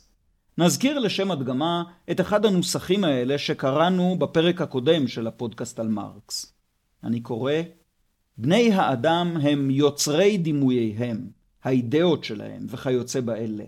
נזכיר 0.57 0.99
לשם 0.99 1.31
הדגמה 1.31 1.83
את 2.11 2.21
אחד 2.21 2.45
הנוסחים 2.45 3.03
האלה 3.03 3.37
שקראנו 3.37 4.15
בפרק 4.19 4.61
הקודם 4.61 5.07
של 5.07 5.27
הפודקאסט 5.27 5.79
על 5.79 5.87
מרקס. 5.87 6.53
אני 7.03 7.19
קורא, 7.19 7.53
בני 8.37 8.73
האדם 8.73 9.37
הם 9.41 9.71
יוצרי 9.71 10.37
דימוייהם, 10.37 11.27
האידאות 11.63 12.23
שלהם 12.23 12.65
וכיוצא 12.69 13.21
באלה. 13.21 13.63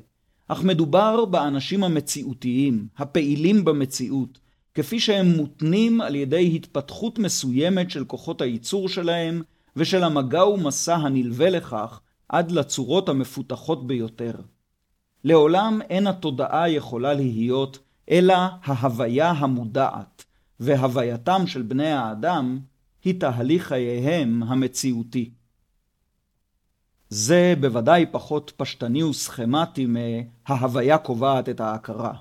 אך 0.48 0.64
מדובר 0.64 1.26
באנשים 1.26 1.84
המציאותיים, 1.84 2.88
הפעילים 2.98 3.66
במציאות, 3.66 4.40
כפי 4.74 5.00
שהם 5.00 5.28
מותנים 5.38 6.02
על 6.02 6.16
ידי 6.16 6.52
התפתחות 6.56 7.20
מסוימת 7.20 7.92
של 7.92 8.06
כוחות 8.06 8.42
הייצור 8.42 8.90
שלהם 8.90 9.42
ושל 9.76 10.04
המגע 10.04 10.46
ומסע 10.46 10.96
הנלווה 10.96 11.50
לכך 11.50 12.00
עד 12.30 12.52
לצורות 12.52 13.10
המפותחות 13.10 13.88
ביותר. 13.88 14.34
לעולם 15.24 15.80
אין 15.90 16.08
התודעה 16.08 16.70
יכולה 16.70 17.14
להיות 17.14 17.80
אלא 18.12 18.36
ההוויה 18.64 19.32
המודעת, 19.32 20.26
והווייתם 20.60 21.48
של 21.48 21.62
בני 21.62 21.92
האדם 21.92 22.60
היא 23.04 23.20
תהליך 23.20 23.68
חייהם 23.68 24.44
המציאותי. 24.44 25.30
זה 27.10 27.54
בוודאי 27.60 28.06
פחות 28.12 28.54
פשטני 28.58 29.04
וסכמטי 29.04 29.86
מההוויה 29.86 30.98
קובעת 30.98 31.50
את 31.50 31.60
ההכרה. 31.60 32.14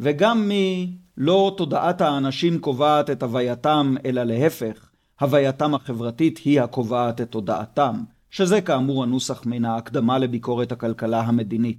וגם 0.00 0.48
מלא 0.48 1.54
תודעת 1.56 2.00
האנשים 2.00 2.60
קובעת 2.60 3.10
את 3.10 3.22
הווייתם, 3.22 3.94
אלא 4.04 4.22
להפך, 4.22 4.90
הווייתם 5.20 5.74
החברתית 5.74 6.38
היא 6.38 6.60
הקובעת 6.60 7.20
את 7.20 7.30
תודעתם, 7.30 8.04
שזה 8.30 8.60
כאמור 8.60 9.02
הנוסח 9.02 9.46
מן 9.46 9.64
ההקדמה 9.64 10.18
לביקורת 10.18 10.72
הכלכלה 10.72 11.20
המדינית. 11.20 11.78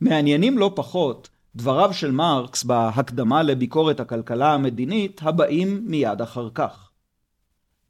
מעניינים 0.00 0.58
לא 0.58 0.72
פחות 0.76 1.28
דבריו 1.56 1.92
של 1.92 2.10
מרקס 2.10 2.64
בהקדמה 2.64 3.42
לביקורת 3.42 4.00
הכלכלה 4.00 4.54
המדינית 4.54 5.20
הבאים 5.24 5.82
מיד 5.86 6.20
אחר 6.20 6.48
כך. 6.54 6.89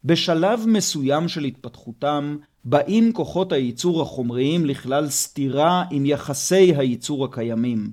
בשלב 0.05 0.65
מסוים 0.67 1.29
של 1.29 1.45
התפתחותם 1.45 2.37
באים 2.65 3.13
כוחות 3.13 3.53
הייצור 3.53 4.03
החומריים 4.03 4.67
לכלל 4.67 5.09
סתירה 5.09 5.85
עם 5.91 6.07
יחסי 6.07 6.75
הייצור 6.77 7.25
הקיימים, 7.25 7.91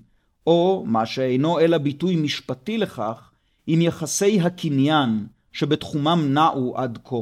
או, 0.48 0.84
מה 0.88 1.06
שאינו 1.06 1.60
אלא 1.60 1.78
ביטוי 1.78 2.16
משפטי 2.16 2.78
לכך, 2.78 3.32
עם 3.68 3.82
יחסי 3.82 4.42
הקניין 4.42 5.26
שבתחומם 5.52 6.28
נעו 6.34 6.78
עד 6.78 7.00
כה. 7.04 7.16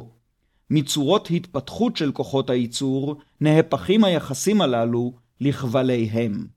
מצורות 0.70 1.28
התפתחות 1.32 1.98
של 1.98 2.12
כוחות 2.12 2.50
הייצור 2.50 3.16
נהפכים 3.42 4.04
היחסים 4.04 4.62
הללו 4.62 5.14
לכבליהם. 5.42 6.48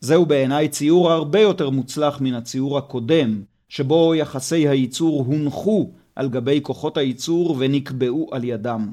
זהו 0.00 0.26
בעיניי 0.26 0.68
ציור 0.68 1.12
הרבה 1.12 1.40
יותר 1.40 1.70
מוצלח 1.70 2.20
מן 2.20 2.34
הציור 2.34 2.78
הקודם, 2.78 3.42
שבו 3.68 4.14
יחסי 4.14 4.68
הייצור 4.68 5.24
הונחו 5.24 5.90
על 6.20 6.28
גבי 6.28 6.60
כוחות 6.62 6.96
הייצור 6.96 7.56
ונקבעו 7.58 8.28
על 8.32 8.44
ידם. 8.44 8.92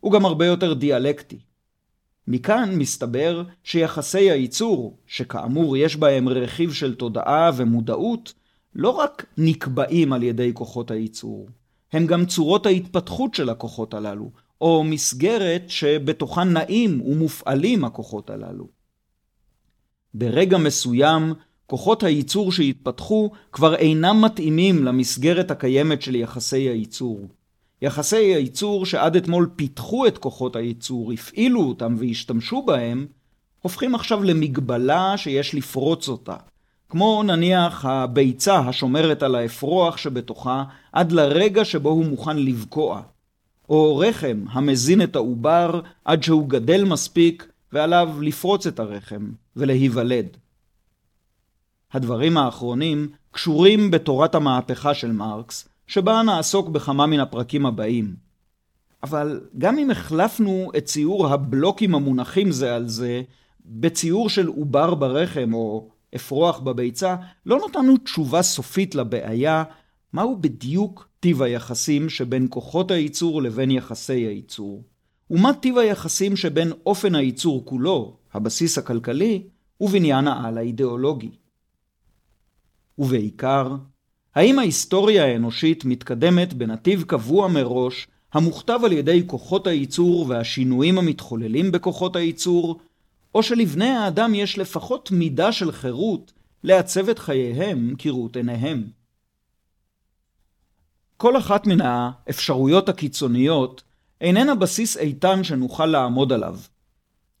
הוא 0.00 0.12
גם 0.12 0.24
הרבה 0.24 0.46
יותר 0.46 0.74
דיאלקטי. 0.74 1.38
מכאן 2.28 2.74
מסתבר 2.74 3.42
שיחסי 3.62 4.30
הייצור, 4.30 4.98
שכאמור 5.06 5.76
יש 5.76 5.96
בהם 5.96 6.28
רכיב 6.28 6.72
של 6.72 6.94
תודעה 6.94 7.50
ומודעות, 7.56 8.34
לא 8.74 8.90
רק 8.90 9.26
נקבעים 9.38 10.12
על 10.12 10.22
ידי 10.22 10.50
כוחות 10.54 10.90
הייצור, 10.90 11.48
הם 11.92 12.06
גם 12.06 12.26
צורות 12.26 12.66
ההתפתחות 12.66 13.34
של 13.34 13.50
הכוחות 13.50 13.94
הללו, 13.94 14.30
או 14.60 14.84
מסגרת 14.84 15.62
שבתוכה 15.68 16.44
נעים 16.44 17.00
ומופעלים 17.00 17.84
הכוחות 17.84 18.30
הללו. 18.30 18.68
ברגע 20.14 20.58
מסוים, 20.58 21.32
כוחות 21.66 22.02
הייצור 22.02 22.52
שהתפתחו 22.52 23.30
כבר 23.52 23.74
אינם 23.74 24.22
מתאימים 24.22 24.84
למסגרת 24.84 25.50
הקיימת 25.50 26.02
של 26.02 26.14
יחסי 26.14 26.56
הייצור. 26.56 27.28
יחסי 27.82 28.16
הייצור 28.16 28.86
שעד 28.86 29.16
אתמול 29.16 29.50
פיתחו 29.56 30.06
את 30.06 30.18
כוחות 30.18 30.56
הייצור, 30.56 31.12
הפעילו 31.12 31.60
אותם 31.60 31.96
והשתמשו 31.98 32.62
בהם, 32.62 33.06
הופכים 33.62 33.94
עכשיו 33.94 34.22
למגבלה 34.22 35.16
שיש 35.16 35.54
לפרוץ 35.54 36.08
אותה. 36.08 36.36
כמו 36.88 37.22
נניח 37.22 37.84
הביצה 37.84 38.58
השומרת 38.58 39.22
על 39.22 39.34
האפרוח 39.34 39.96
שבתוכה 39.96 40.64
עד 40.92 41.12
לרגע 41.12 41.64
שבו 41.64 41.88
הוא 41.88 42.04
מוכן 42.04 42.36
לבקוע. 42.36 43.02
או 43.68 43.96
רחם 43.98 44.44
המזין 44.50 45.02
את 45.02 45.16
העובר 45.16 45.80
עד 46.04 46.22
שהוא 46.22 46.48
גדל 46.48 46.84
מספיק 46.84 47.48
ועליו 47.72 48.16
לפרוץ 48.20 48.66
את 48.66 48.78
הרחם 48.78 49.30
ולהיוולד. 49.56 50.36
הדברים 51.94 52.36
האחרונים 52.36 53.08
קשורים 53.30 53.90
בתורת 53.90 54.34
המהפכה 54.34 54.94
של 54.94 55.12
מרקס, 55.12 55.68
שבה 55.86 56.22
נעסוק 56.22 56.68
בכמה 56.68 57.06
מן 57.06 57.20
הפרקים 57.20 57.66
הבאים. 57.66 58.14
אבל 59.02 59.40
גם 59.58 59.78
אם 59.78 59.90
החלפנו 59.90 60.70
את 60.76 60.84
ציור 60.84 61.26
הבלוקים 61.28 61.94
המונחים 61.94 62.52
זה 62.52 62.74
על 62.74 62.88
זה 62.88 63.22
בציור 63.66 64.28
של 64.28 64.46
עובר 64.46 64.94
ברחם 64.94 65.54
או 65.54 65.88
אפרוח 66.16 66.58
בביצה, 66.58 67.16
לא 67.46 67.58
נתנו 67.68 67.96
תשובה 67.96 68.42
סופית 68.42 68.94
לבעיה 68.94 69.64
מהו 70.12 70.38
בדיוק 70.40 71.08
טיב 71.20 71.42
היחסים 71.42 72.08
שבין 72.08 72.46
כוחות 72.50 72.90
הייצור 72.90 73.42
לבין 73.42 73.70
יחסי 73.70 74.12
הייצור, 74.12 74.82
ומה 75.30 75.52
טיב 75.52 75.78
היחסים 75.78 76.36
שבין 76.36 76.72
אופן 76.86 77.14
הייצור 77.14 77.64
כולו, 77.64 78.16
הבסיס 78.34 78.78
הכלכלי, 78.78 79.42
ובניין 79.80 80.28
העל 80.28 80.58
האידיאולוגי. 80.58 81.30
ובעיקר, 82.98 83.76
האם 84.34 84.58
ההיסטוריה 84.58 85.24
האנושית 85.24 85.84
מתקדמת 85.84 86.54
בנתיב 86.54 87.02
קבוע 87.02 87.48
מראש, 87.48 88.06
המוכתב 88.32 88.80
על 88.84 88.92
ידי 88.92 89.22
כוחות 89.26 89.66
הייצור 89.66 90.26
והשינויים 90.28 90.98
המתחוללים 90.98 91.72
בכוחות 91.72 92.16
הייצור, 92.16 92.80
או 93.34 93.42
שלבני 93.42 93.88
האדם 93.88 94.34
יש 94.34 94.58
לפחות 94.58 95.10
מידה 95.10 95.52
של 95.52 95.72
חירות 95.72 96.32
לעצב 96.62 97.08
את 97.08 97.18
חייהם 97.18 97.94
כראות 97.98 98.36
עיניהם. 98.36 98.84
כל 101.16 101.36
אחת 101.38 101.66
מן 101.66 101.80
האפשרויות 101.80 102.88
הקיצוניות 102.88 103.82
איננה 104.20 104.54
בסיס 104.54 104.96
איתן 104.96 105.44
שנוכל 105.44 105.86
לעמוד 105.86 106.32
עליו. 106.32 106.58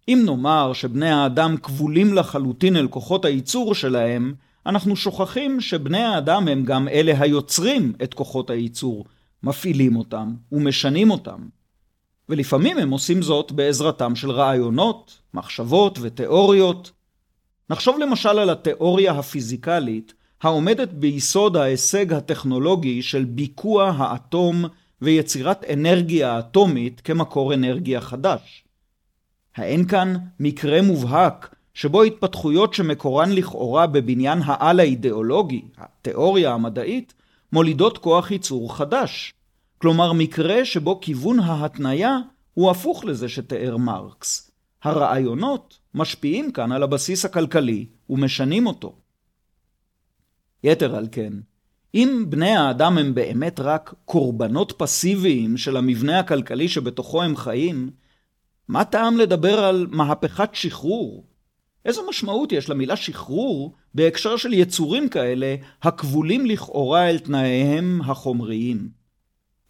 אם 0.08 0.22
נאמר 0.24 0.72
שבני 0.72 1.10
האדם 1.10 1.56
כבולים 1.56 2.14
לחלוטין 2.14 2.76
אל 2.76 2.88
כוחות 2.88 3.24
הייצור 3.24 3.74
שלהם, 3.74 4.34
אנחנו 4.66 4.96
שוכחים 4.96 5.60
שבני 5.60 6.02
האדם 6.02 6.48
הם 6.48 6.64
גם 6.64 6.88
אלה 6.88 7.20
היוצרים 7.20 7.92
את 8.02 8.14
כוחות 8.14 8.50
הייצור, 8.50 9.04
מפעילים 9.42 9.96
אותם 9.96 10.34
ומשנים 10.52 11.10
אותם. 11.10 11.48
ולפעמים 12.28 12.78
הם 12.78 12.90
עושים 12.90 13.22
זאת 13.22 13.52
בעזרתם 13.52 14.16
של 14.16 14.30
רעיונות, 14.30 15.20
מחשבות 15.34 15.98
ותיאוריות. 16.02 16.90
נחשוב 17.70 17.98
למשל 17.98 18.28
על 18.28 18.50
התיאוריה 18.50 19.12
הפיזיקלית 19.12 20.14
העומדת 20.42 20.88
ביסוד 20.88 21.56
ההישג 21.56 22.12
הטכנולוגי 22.12 23.02
של 23.02 23.24
ביקוע 23.24 23.94
האטום 23.96 24.64
ויצירת 25.02 25.64
אנרגיה 25.72 26.38
אטומית 26.38 27.00
כמקור 27.00 27.54
אנרגיה 27.54 28.00
חדש. 28.00 28.64
האין 29.56 29.86
כאן 29.86 30.16
מקרה 30.40 30.82
מובהק 30.82 31.53
שבו 31.74 32.02
התפתחויות 32.02 32.74
שמקורן 32.74 33.32
לכאורה 33.32 33.86
בבניין 33.86 34.38
העל 34.44 34.80
האידיאולוגי, 34.80 35.62
התיאוריה 35.78 36.52
המדעית, 36.52 37.14
מולידות 37.52 37.98
כוח 37.98 38.30
ייצור 38.30 38.76
חדש. 38.76 39.34
כלומר 39.78 40.12
מקרה 40.12 40.64
שבו 40.64 41.00
כיוון 41.00 41.40
ההתניה 41.40 42.18
הוא 42.54 42.70
הפוך 42.70 43.04
לזה 43.04 43.28
שתיאר 43.28 43.76
מרקס. 43.76 44.50
הרעיונות 44.82 45.78
משפיעים 45.94 46.52
כאן 46.52 46.72
על 46.72 46.82
הבסיס 46.82 47.24
הכלכלי 47.24 47.86
ומשנים 48.10 48.66
אותו. 48.66 48.96
יתר 50.64 50.96
על 50.96 51.08
כן, 51.12 51.32
אם 51.94 52.24
בני 52.28 52.50
האדם 52.50 52.98
הם 52.98 53.14
באמת 53.14 53.60
רק 53.60 53.94
קורבנות 54.04 54.72
פסיביים 54.76 55.56
של 55.56 55.76
המבנה 55.76 56.18
הכלכלי 56.18 56.68
שבתוכו 56.68 57.22
הם 57.22 57.36
חיים, 57.36 57.90
מה 58.68 58.84
טעם 58.84 59.16
לדבר 59.16 59.64
על 59.64 59.86
מהפכת 59.90 60.50
שחרור? 60.52 61.24
איזו 61.84 62.08
משמעות 62.08 62.52
יש 62.52 62.70
למילה 62.70 62.96
שחרור 62.96 63.74
בהקשר 63.94 64.36
של 64.36 64.52
יצורים 64.52 65.08
כאלה 65.08 65.56
הכבולים 65.82 66.46
לכאורה 66.46 67.10
אל 67.10 67.18
תנאיהם 67.18 68.00
החומריים? 68.00 68.88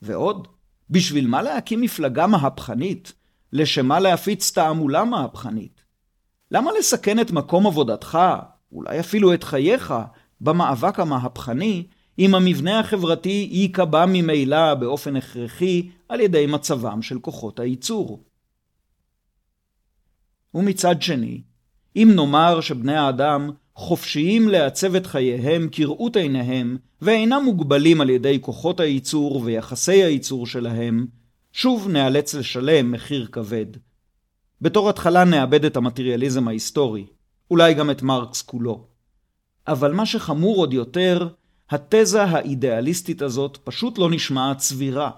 ועוד, 0.02 0.48
בשביל 0.90 1.26
מה 1.26 1.42
להקים 1.42 1.80
מפלגה 1.80 2.26
מהפכנית? 2.26 3.12
לשם 3.52 3.86
מה 3.86 4.00
להפיץ 4.00 4.50
תעמולה 4.50 5.04
מהפכנית? 5.04 5.84
למה 6.50 6.70
לסכן 6.78 7.20
את 7.20 7.30
מקום 7.30 7.66
עבודתך, 7.66 8.18
אולי 8.72 9.00
אפילו 9.00 9.34
את 9.34 9.44
חייך, 9.44 9.94
במאבק 10.40 11.00
המהפכני, 11.00 11.86
אם 12.18 12.34
המבנה 12.34 12.80
החברתי 12.80 13.48
ייקבע 13.50 14.06
ממילא 14.06 14.74
באופן 14.74 15.16
הכרחי 15.16 15.90
על 16.08 16.20
ידי 16.20 16.46
מצבם 16.46 17.02
של 17.02 17.18
כוחות 17.18 17.60
הייצור. 17.60 18.24
ומצד 20.54 21.02
שני, 21.02 21.42
אם 21.96 22.12
נאמר 22.14 22.60
שבני 22.60 22.96
האדם 22.96 23.50
חופשיים 23.74 24.48
לעצב 24.48 24.94
את 24.94 25.06
חייהם 25.06 25.68
כראות 25.72 26.16
עיניהם 26.16 26.76
ואינם 27.02 27.42
מוגבלים 27.44 28.00
על 28.00 28.10
ידי 28.10 28.38
כוחות 28.40 28.80
הייצור 28.80 29.42
ויחסי 29.44 30.02
הייצור 30.02 30.46
שלהם, 30.46 31.06
שוב 31.52 31.88
נאלץ 31.88 32.34
לשלם 32.34 32.92
מחיר 32.92 33.28
כבד. 33.32 33.66
בתור 34.60 34.90
התחלה 34.90 35.24
נאבד 35.24 35.64
את 35.64 35.76
המטריאליזם 35.76 36.48
ההיסטורי, 36.48 37.06
אולי 37.50 37.74
גם 37.74 37.90
את 37.90 38.02
מרקס 38.02 38.42
כולו. 38.42 38.86
אבל 39.68 39.92
מה 39.92 40.06
שחמור 40.06 40.56
עוד 40.56 40.72
יותר, 40.72 41.28
התזה 41.70 42.22
האידיאליסטית 42.22 43.22
הזאת 43.22 43.58
פשוט 43.64 43.98
לא 43.98 44.10
נשמעת 44.10 44.60
סבירה. 44.60 45.10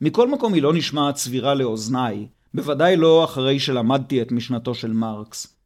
מכל 0.00 0.28
מקום 0.28 0.54
היא 0.54 0.62
לא 0.62 0.72
נשמעת 0.72 1.16
סבירה 1.16 1.54
לאוזניי, 1.54 2.26
בוודאי 2.54 2.96
לא 2.96 3.24
אחרי 3.24 3.60
שלמדתי 3.60 4.22
את 4.22 4.32
משנתו 4.32 4.74
של 4.74 4.92
מרקס. 4.92 5.59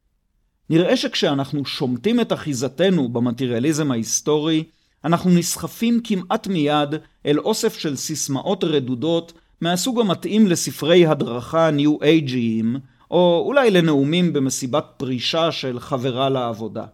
נראה 0.69 0.97
שכשאנחנו 0.97 1.65
שומטים 1.65 2.19
את 2.19 2.33
אחיזתנו 2.33 3.09
במטריאליזם 3.09 3.91
ההיסטורי, 3.91 4.63
אנחנו 5.03 5.29
נסחפים 5.31 5.99
כמעט 6.03 6.47
מיד 6.47 6.89
אל 7.25 7.39
אוסף 7.39 7.77
של 7.77 7.95
סיסמאות 7.95 8.63
רדודות 8.63 9.33
מהסוג 9.61 9.99
המתאים 9.99 10.47
לספרי 10.47 11.05
הדרכה 11.05 11.71
ניו-אייג'יים, 11.71 12.75
או 13.11 13.43
אולי 13.45 13.71
לנאומים 13.71 14.33
במסיבת 14.33 14.85
פרישה 14.97 15.51
של 15.51 15.79
חברה 15.79 16.29
לעבודה. 16.29 16.85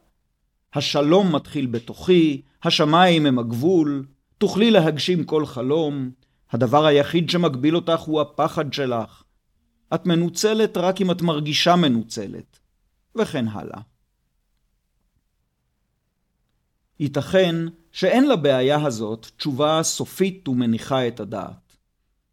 השלום 0.73 1.35
מתחיל 1.35 1.65
בתוכי, 1.65 2.41
השמיים 2.63 3.25
הם 3.25 3.39
הגבול, 3.39 4.05
תוכלי 4.37 4.71
להגשים 4.71 5.23
כל 5.23 5.45
חלום, 5.45 6.09
הדבר 6.51 6.85
היחיד 6.85 7.29
שמגביל 7.29 7.75
אותך 7.75 7.99
הוא 7.99 8.21
הפחד 8.21 8.73
שלך. 8.73 9.23
את 9.93 10.05
מנוצלת 10.05 10.77
רק 10.77 11.01
אם 11.01 11.11
את 11.11 11.21
מרגישה 11.21 11.75
מנוצלת, 11.75 12.50
וכן 13.15 13.47
הלאה. 13.47 13.81
ייתכן 16.99 17.55
שאין 17.91 18.29
לבעיה 18.29 18.85
הזאת 18.85 19.27
תשובה 19.37 19.79
סופית 19.83 20.47
ומניחה 20.47 21.07
את 21.07 21.19
הדעת. 21.19 21.77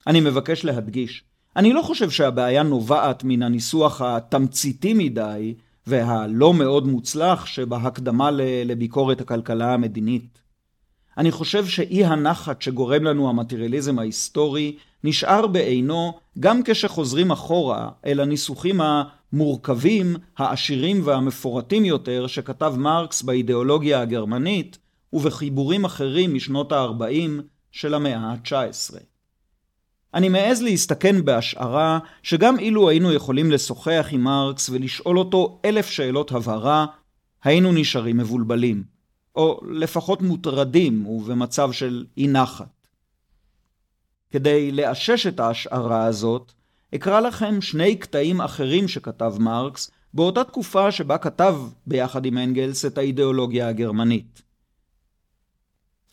אני 0.07 0.21
מבקש 0.21 0.64
להדגיש, 0.64 1.25
אני 1.57 1.73
לא 1.73 1.83
חושב 1.83 2.11
שהבעיה 2.11 2.62
נובעת 2.62 3.25
מן 3.25 3.43
הניסוח 3.43 4.03
התמציתי 4.03 4.95
מדי 4.95 5.55
והלא 5.87 6.55
מאוד 6.55 6.87
מוצלח 6.87 7.47
שבהקדמה 7.47 8.31
לביקורת 8.64 9.21
הכלכלה 9.21 9.75
המדינית. 9.75 10.38
אני 11.18 11.31
חושב 11.31 11.66
שאי 11.66 12.04
הנחת 12.04 12.62
שגורם 12.62 13.04
לנו 13.04 13.28
המטריאליזם 13.28 13.98
ההיסטורי 13.98 14.76
נשאר 15.04 15.46
בעינו 15.46 16.18
גם 16.40 16.61
כשחוזרים 16.64 17.31
אחורה 17.31 17.88
אל 18.07 18.20
הניסוחים 18.20 18.81
המורכבים, 18.81 20.16
העשירים 20.38 21.00
והמפורטים 21.04 21.85
יותר 21.85 22.26
שכתב 22.26 22.74
מרקס 22.76 23.22
באידיאולוגיה 23.22 24.00
הגרמנית 24.00 24.78
ובחיבורים 25.12 25.85
אחרים 25.85 26.35
משנות 26.35 26.72
ה-40 26.72 27.42
של 27.70 27.94
המאה 27.94 28.18
ה-19. 28.18 28.96
אני 30.14 30.28
מעז 30.28 30.62
להסתכן 30.62 31.24
בהשערה 31.24 31.98
שגם 32.22 32.59
אילו 32.59 32.88
היינו 32.88 33.12
יכולים 33.12 33.50
לשוחח 33.50 34.09
עם 34.11 34.20
מרקס 34.20 34.70
ולשאול 34.70 35.18
אותו 35.18 35.61
אלף 35.64 35.90
שאלות 35.90 36.33
הבהרה, 36.33 36.87
היינו 37.44 37.72
נשארים 37.72 38.16
מבולבלים, 38.16 38.98
או 39.38 39.61
לפחות 39.70 40.22
מוטרדים 40.22 41.07
ובמצב 41.07 41.72
של 41.72 42.05
אי 42.16 42.29
נחת. 42.29 42.88
כדי 44.31 44.72
לאשש 44.72 45.27
את 45.27 45.40
ההשערה 45.40 46.05
הזאת, 46.05 46.53
אקרא 46.94 47.20
לכם 47.20 47.61
שני 47.61 47.96
קטעים 47.96 48.40
אחרים 48.40 48.88
שכתב 48.88 49.35
מרקס 49.38 49.90
באותה 50.14 50.44
תקופה 50.44 50.92
שבה 50.92 51.18
כתב 51.18 51.57
ביחד 51.87 52.27
עם 52.27 52.38
אנגלס 52.38 52.85
את 52.85 52.98
האידיאולוגיה 52.98 53.68
הגרמנית. 53.68 54.42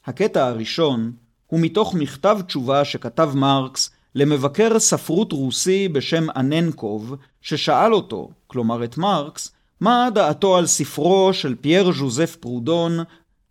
הקטע 0.05 0.47
הראשון 0.47 1.11
הוא 1.47 1.59
מתוך 1.59 1.95
מכתב 1.95 2.37
תשובה 2.47 2.85
שכתב 2.85 3.31
מרקס 3.35 3.89
למבקר 4.15 4.79
ספרות 4.79 5.31
רוסי 5.31 5.87
בשם 5.87 6.29
אננקוב, 6.35 7.15
ששאל 7.41 7.93
אותו, 7.93 8.29
כלומר 8.47 8.83
את 8.83 8.97
מרקס, 8.97 9.54
מה 9.81 10.09
דעתו 10.13 10.57
על 10.57 10.65
ספרו 10.65 11.33
של 11.33 11.55
פייר 11.55 11.91
ז'וזף 11.91 12.35
פרודון, 12.35 12.91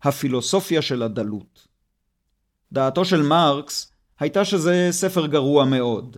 הפילוסופיה 0.03 0.81
של 0.81 1.03
הדלות. 1.03 1.67
דעתו 2.71 3.05
של 3.05 3.21
מרקס 3.21 3.91
הייתה 4.19 4.45
שזה 4.45 4.87
ספר 4.91 5.25
גרוע 5.25 5.65
מאוד. 5.65 6.17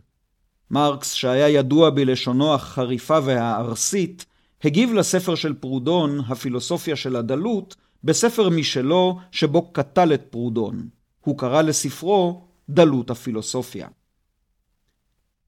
מרקס, 0.72 1.13
שהיה 1.13 1.50
ידוע 1.50 1.89
בלשונו 1.89 2.54
החריפה 2.54 3.20
והארסית, 3.24 4.26
הגיב 4.63 4.93
לספר 4.93 5.36
של 5.36 5.54
פרודון, 5.54 6.20
הפילוסופיה 6.28 6.96
של 6.96 7.15
הדלות, 7.15 7.76
בספר 8.04 8.50
משלו 8.50 9.20
שבו 9.32 9.72
קטל 9.72 10.13
את 10.13 10.22
פרודון. 10.30 10.88
הוא 11.22 11.38
קרא 11.38 11.62
לספרו 11.62 12.41
דלות 12.70 13.10
הפילוסופיה. 13.10 13.88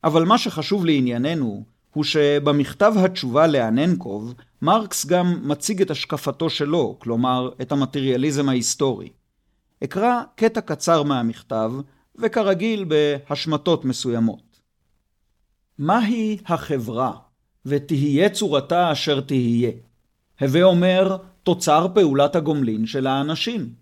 אבל 0.03 0.23
מה 0.23 0.37
שחשוב 0.37 0.85
לענייננו, 0.85 1.63
הוא 1.93 2.03
שבמכתב 2.03 2.93
התשובה 2.97 3.47
לאננקוב, 3.47 4.33
מרקס 4.61 5.05
גם 5.05 5.39
מציג 5.43 5.81
את 5.81 5.91
השקפתו 5.91 6.49
שלו, 6.49 6.97
כלומר, 6.99 7.49
את 7.61 7.71
המטריאליזם 7.71 8.49
ההיסטורי. 8.49 9.09
אקרא 9.83 10.21
קטע 10.35 10.61
קצר 10.61 11.03
מהמכתב, 11.03 11.71
וכרגיל 12.15 12.85
בהשמטות 12.85 13.85
מסוימות. 13.85 14.59
מהי 15.77 16.37
החברה, 16.45 17.13
ותהיה 17.65 18.29
צורתה 18.29 18.91
אשר 18.91 19.21
תהיה? 19.21 19.71
הווה 20.41 20.63
אומר, 20.63 21.17
תוצר 21.43 21.87
פעולת 21.93 22.35
הגומלין 22.35 22.85
של 22.85 23.07
האנשים. 23.07 23.73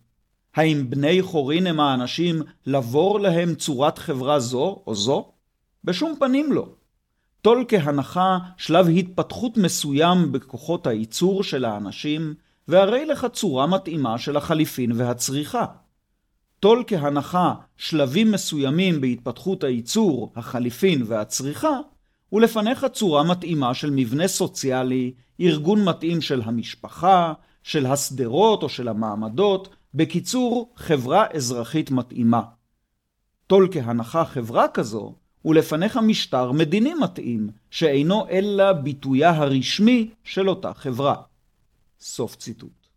האם 0.55 0.89
בני 0.89 1.21
חורין 1.21 1.67
הם 1.67 1.79
האנשים 1.79 2.41
לבור 2.65 3.19
להם 3.19 3.55
צורת 3.55 3.97
חברה 3.97 4.39
זו 4.39 4.83
או 4.87 4.95
זו? 4.95 5.31
בשום 5.83 6.15
פנים 6.19 6.53
לא. 6.53 6.67
טול 7.41 7.65
כהנחה 7.67 8.37
שלב 8.57 8.87
התפתחות 8.89 9.57
מסוים 9.57 10.31
בכוחות 10.31 10.87
הייצור 10.87 11.43
של 11.43 11.65
האנשים, 11.65 12.33
והרי 12.67 13.05
לך 13.05 13.27
צורה 13.33 13.67
מתאימה 13.67 14.17
של 14.17 14.37
החליפין 14.37 14.91
והצריכה. 14.95 15.65
טול 16.59 16.83
כהנחה 16.87 17.53
שלבים 17.77 18.31
מסוימים 18.31 19.01
בהתפתחות 19.01 19.63
הייצור, 19.63 20.33
החליפין 20.35 21.03
והצריכה, 21.07 21.79
ולפניך 22.33 22.85
צורה 22.93 23.23
מתאימה 23.23 23.73
של 23.73 23.89
מבנה 23.89 24.27
סוציאלי, 24.27 25.13
ארגון 25.41 25.85
מתאים 25.85 26.21
של 26.21 26.41
המשפחה, 26.41 27.33
של 27.63 27.85
השדרות 27.85 28.63
או 28.63 28.69
של 28.69 28.87
המעמדות, 28.87 29.69
בקיצור, 29.93 30.73
חברה 30.75 31.25
אזרחית 31.33 31.91
מתאימה. 31.91 32.41
טול 33.47 33.67
כהנחה 33.71 34.25
חברה 34.25 34.67
כזו, 34.67 35.15
ולפניך 35.47 35.97
משטר 35.97 36.51
מדיני 36.51 36.93
מתאים, 36.93 37.49
שאינו 37.71 38.27
אלא 38.29 38.71
ביטויה 38.71 39.29
הרשמי 39.29 40.09
של 40.23 40.49
אותה 40.49 40.73
חברה. 40.73 41.15
סוף 41.99 42.35
ציטוט. 42.35 42.87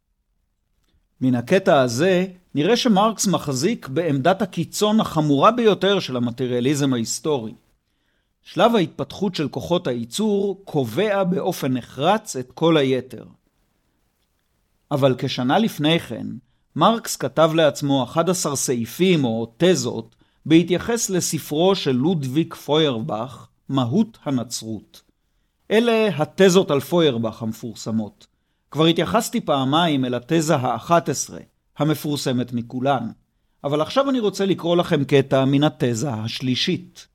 מן 1.21 1.35
הקטע 1.35 1.81
הזה 1.81 2.27
נראה 2.55 2.77
שמרקס 2.77 3.27
מחזיק 3.27 3.89
בעמדת 3.89 4.43
הקיצון 4.43 5.01
החמורה 5.01 5.51
ביותר 5.51 6.01
של 6.01 6.17
המטריאליזם 6.17 6.93
ההיסטורי. 6.93 7.53
שלב 8.43 8.75
ההתפתחות 8.75 9.35
של 9.35 9.49
כוחות 9.49 9.87
הייצור 9.87 10.63
קובע 10.65 11.25
באופן 11.25 11.73
נחרץ 11.73 12.37
את 12.37 12.53
כל 12.53 12.77
היתר. 12.77 13.25
אבל 14.91 15.15
כשנה 15.19 15.59
לפני 15.59 16.01
כן, 16.01 16.27
מרקס 16.77 17.17
כתב 17.17 17.51
לעצמו 17.55 18.05
11 18.05 18.57
סעיפים 18.57 19.25
או 19.25 19.53
תזות 19.57 20.17
בהתייחס 20.47 21.11
לספרו 21.11 21.75
של 21.75 21.93
לודוויג 21.93 22.55
פוירבך, 22.55 23.47
מהות 23.69 24.19
הנצרות. 24.23 25.03
אלה 25.71 26.09
התזות 26.17 26.71
על 26.71 26.81
פוירבך 26.81 27.43
המפורסמות. 27.43 28.27
כבר 28.71 28.87
התייחסתי 28.87 29.41
פעמיים 29.41 30.05
אל 30.05 30.15
התזה 30.15 30.57
האחת 30.57 31.09
עשרה, 31.09 31.41
המפורסמת 31.79 32.53
מכולן, 32.53 33.11
אבל 33.65 33.81
עכשיו 33.81 34.11
אני 34.11 34.21
רוצה 34.21 34.47
לקרוא 34.47 34.77
לכם 34.77 35.05
קטע 35.05 35.45
מן 35.45 35.65
התזה 35.65 36.11
השלישית. 36.11 37.07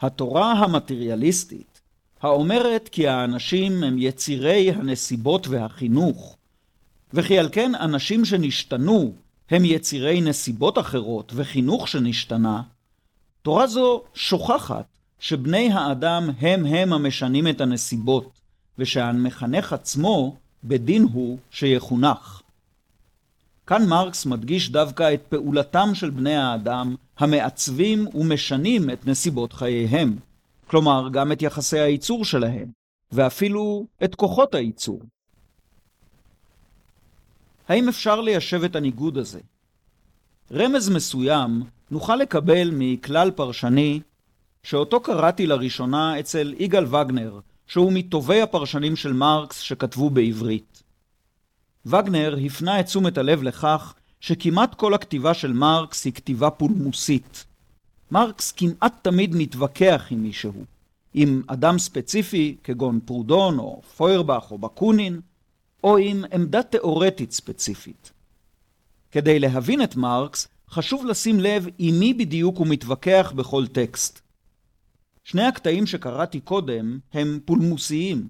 התורה 0.00 0.52
המטריאליסטית, 0.52 1.80
האומרת 2.20 2.88
כי 2.92 3.08
האנשים 3.08 3.82
הם 3.82 3.96
יצירי 3.98 4.70
הנסיבות 4.70 5.48
והחינוך, 5.48 6.36
וכי 7.14 7.38
על 7.38 7.48
כן 7.52 7.74
אנשים 7.74 8.24
שנשתנו 8.24 9.14
הם 9.52 9.64
יצירי 9.64 10.20
נסיבות 10.20 10.78
אחרות 10.78 11.32
וחינוך 11.34 11.88
שנשתנה, 11.88 12.62
תורה 13.42 13.66
זו 13.66 14.02
שוכחת 14.14 14.84
שבני 15.18 15.72
האדם 15.72 16.30
הם 16.40 16.66
הם 16.66 16.92
המשנים 16.92 17.48
את 17.48 17.60
הנסיבות, 17.60 18.30
ושהמחנך 18.78 19.72
עצמו 19.72 20.36
בדין 20.64 21.06
הוא 21.12 21.38
שיחונך. 21.50 22.42
כאן 23.66 23.86
מרקס 23.86 24.26
מדגיש 24.26 24.70
דווקא 24.70 25.14
את 25.14 25.22
פעולתם 25.28 25.94
של 25.94 26.10
בני 26.10 26.36
האדם 26.36 26.94
המעצבים 27.18 28.06
ומשנים 28.14 28.90
את 28.90 29.06
נסיבות 29.06 29.52
חייהם, 29.52 30.16
כלומר 30.66 31.08
גם 31.12 31.32
את 31.32 31.42
יחסי 31.42 31.78
הייצור 31.78 32.24
שלהם, 32.24 32.70
ואפילו 33.12 33.86
את 34.04 34.14
כוחות 34.14 34.54
הייצור. 34.54 35.00
האם 37.72 37.88
אפשר 37.88 38.20
ליישב 38.20 38.64
את 38.64 38.76
הניגוד 38.76 39.18
הזה? 39.18 39.40
רמז 40.52 40.88
מסוים 40.88 41.62
נוכל 41.90 42.16
לקבל 42.16 42.70
מכלל 42.72 43.30
פרשני 43.30 44.00
שאותו 44.62 45.00
קראתי 45.00 45.46
לראשונה 45.46 46.20
אצל 46.20 46.54
יגאל 46.58 46.84
וגנר, 46.84 47.40
שהוא 47.66 47.92
מטובי 47.92 48.42
הפרשנים 48.42 48.96
של 48.96 49.12
מרקס 49.12 49.58
שכתבו 49.58 50.10
בעברית. 50.10 50.82
וגנר 51.86 52.36
הפנה 52.46 52.80
את 52.80 52.86
תשומת 52.86 53.18
הלב 53.18 53.42
לכך 53.42 53.94
שכמעט 54.20 54.74
כל 54.74 54.94
הכתיבה 54.94 55.34
של 55.34 55.52
מרקס 55.52 56.04
היא 56.04 56.12
כתיבה 56.12 56.50
פולמוסית. 56.50 57.44
מרקס 58.10 58.52
כמעט 58.52 58.94
תמיד 59.02 59.36
מתווכח 59.36 60.06
עם 60.10 60.22
מישהו, 60.22 60.64
עם 61.14 61.42
אדם 61.46 61.78
ספציפי 61.78 62.56
כגון 62.64 63.00
פרודון 63.04 63.58
או 63.58 63.82
פוירבך 63.96 64.46
או 64.50 64.58
בקונין, 64.58 65.20
או 65.84 65.96
עם 65.96 66.24
עמדה 66.32 66.62
תאורטית 66.62 67.32
ספציפית. 67.32 68.12
כדי 69.10 69.38
להבין 69.38 69.82
את 69.82 69.96
מרקס, 69.96 70.48
חשוב 70.70 71.06
לשים 71.06 71.40
לב 71.40 71.66
עם 71.78 71.98
מי 71.98 72.14
בדיוק 72.14 72.56
הוא 72.58 72.66
מתווכח 72.66 73.32
בכל 73.36 73.66
טקסט. 73.66 74.20
שני 75.24 75.42
הקטעים 75.42 75.86
שקראתי 75.86 76.40
קודם 76.40 76.98
הם 77.12 77.40
פולמוסיים. 77.44 78.28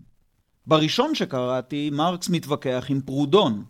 בראשון 0.66 1.14
שקראתי, 1.14 1.90
מרקס 1.92 2.28
מתווכח 2.28 2.86
עם 2.88 3.00
פרודון. 3.00 3.64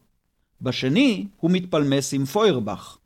בשני, 0.60 1.26
הוא 1.36 1.50
מתפלמס 1.50 2.14
עם 2.14 2.24
פוירבך. 2.24 2.96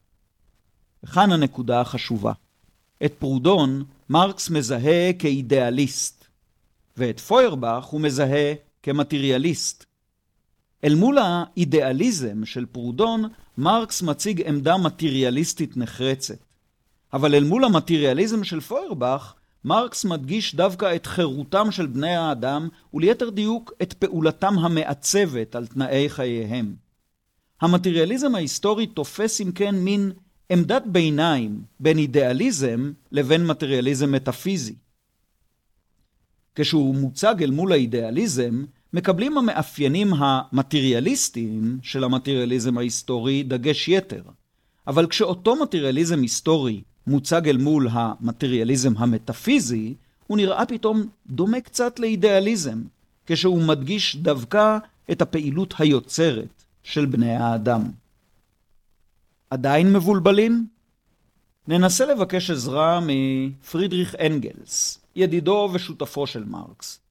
וכאן 1.05 1.33
הנקודה 1.33 1.81
החשובה. 1.81 2.33
את 3.05 3.15
פרודון 3.19 3.85
מרקס 4.09 4.51
מזהה 4.51 5.13
כאידיאליסט, 5.19 6.25
ואת 6.97 7.21
פוירבך 7.21 7.85
הוא 7.85 8.01
מזהה 8.01 8.55
כמטריאליסט. 8.83 9.85
אל 10.85 10.95
מול 10.95 11.19
האידיאליזם 11.19 12.45
של 12.45 12.67
פרודון, 12.67 13.25
מרקס 13.59 14.03
מציג 14.03 14.43
עמדה 14.47 14.77
מטריאליסטית 14.77 15.77
נחרצת. 15.77 16.39
אבל 17.13 17.35
אל 17.35 17.45
מול 17.45 17.65
המטריאליזם 17.65 18.45
של 18.45 18.61
פוירבך, 18.61 19.35
מרקס 19.65 20.05
מדגיש 20.05 20.55
דווקא 20.55 20.97
את 20.97 21.07
חירותם 21.07 21.71
של 21.71 21.87
בני 21.87 22.17
האדם, 22.17 22.69
וליתר 22.95 23.31
דיוק 23.31 23.73
את 23.83 23.93
פעולתם 23.93 24.59
המעצבת 24.59 25.55
על 25.55 25.67
תנאי 25.67 26.09
חייהם. 26.09 26.75
המטריאליזם 27.61 28.35
ההיסטורי 28.35 28.87
תופס 28.87 29.41
אם 29.41 29.53
כן 29.53 29.75
מין 29.75 30.13
עמדת 30.51 30.83
ביניים 30.87 31.63
בין 31.81 31.99
אידיאליזם 31.99 32.93
לבין 33.13 33.47
מטריאליזם 33.47 34.13
מטאפיזי. 34.13 34.75
כשהוא 36.55 36.95
מוצג 36.95 37.43
אל 37.43 37.51
מול 37.51 37.73
האידיאליזם, 37.73 38.65
מקבלים 38.97 39.39
המאפיינים 39.39 40.15
המטריאליסטיים 40.15 41.79
של 41.83 42.05
המטריאליזם 42.05 42.79
ההיסטורי 42.79 43.43
דגש 43.43 43.89
יתר. 43.89 44.23
אבל 44.87 45.07
כשאותו 45.07 45.57
מטריאליזם 45.63 46.21
היסטורי 46.23 46.83
מוצג 47.07 47.49
אל 47.49 47.57
מול 47.57 47.89
המטריאליזם 47.91 48.93
המטאפיזי, 48.97 49.95
הוא 50.27 50.37
נראה 50.37 50.67
פתאום 50.67 51.07
דומה 51.27 51.61
קצת 51.61 51.99
לאידיאליזם, 51.99 52.83
כשהוא 53.27 53.63
מדגיש 53.63 54.17
דווקא 54.17 54.79
את 55.11 55.23
הפעילות 55.23 55.75
היוצרת 55.79 56.65
של 56.83 57.07
בני 57.07 57.37
האדם. 57.37 57.83
עדיין 59.51 59.93
מבולבלים? 59.93 60.67
ננסה 61.69 62.07
לבקש 62.07 62.51
עזרה 62.51 63.01
מפרידריך 63.07 64.15
אנגלס, 64.15 65.01
ידידו 65.17 65.71
ושותפו 65.73 66.27
של 66.27 66.45
מרקס. 66.45 67.06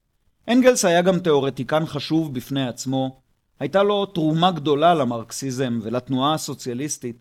אנגלס 0.48 0.84
היה 0.84 1.02
גם 1.02 1.18
תאורטיקן 1.18 1.86
חשוב 1.86 2.34
בפני 2.34 2.68
עצמו, 2.68 3.20
הייתה 3.60 3.82
לו 3.82 4.06
תרומה 4.06 4.50
גדולה 4.50 4.94
למרקסיזם 4.94 5.78
ולתנועה 5.82 6.34
הסוציאליסטית, 6.34 7.16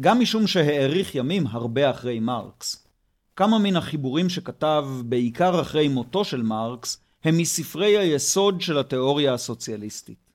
גם 0.00 0.20
משום 0.20 0.46
שהאריך 0.46 1.14
ימים 1.14 1.46
הרבה 1.46 1.90
אחרי 1.90 2.20
מרקס. 2.20 2.86
כמה 3.36 3.58
מן 3.58 3.76
החיבורים 3.76 4.28
שכתב, 4.28 4.86
בעיקר 5.04 5.60
אחרי 5.60 5.88
מותו 5.88 6.24
של 6.24 6.42
מרקס, 6.42 7.00
הם 7.24 7.38
מספרי 7.38 7.98
היסוד 7.98 8.60
של 8.60 8.78
התיאוריה 8.78 9.34
הסוציאליסטית. 9.34 10.30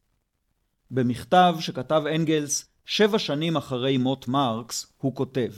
במכתב 0.91 1.55
שכתב 1.59 2.03
אנגלס 2.15 2.65
שבע 2.85 3.19
שנים 3.19 3.57
אחרי 3.57 3.97
מות 3.97 4.27
מרקס, 4.27 4.93
הוא 4.97 5.15
כותב 5.15 5.51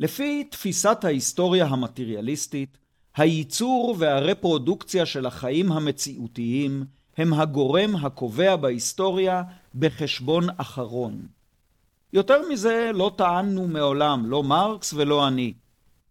לפי 0.00 0.44
תפיסת 0.44 1.04
ההיסטוריה 1.04 1.66
המטריאליסטית, 1.66 2.78
הייצור 3.16 3.96
והרפרודוקציה 3.98 5.06
של 5.06 5.26
החיים 5.26 5.72
המציאותיים 5.72 6.84
הם 7.16 7.34
הגורם 7.34 7.96
הקובע 7.96 8.56
בהיסטוריה 8.56 9.42
בחשבון 9.74 10.44
אחרון. 10.56 11.26
יותר 12.12 12.48
מזה 12.50 12.90
לא 12.94 13.12
טענו 13.16 13.68
מעולם, 13.68 14.26
לא 14.26 14.42
מרקס 14.42 14.92
ולא 14.92 15.28
אני. 15.28 15.52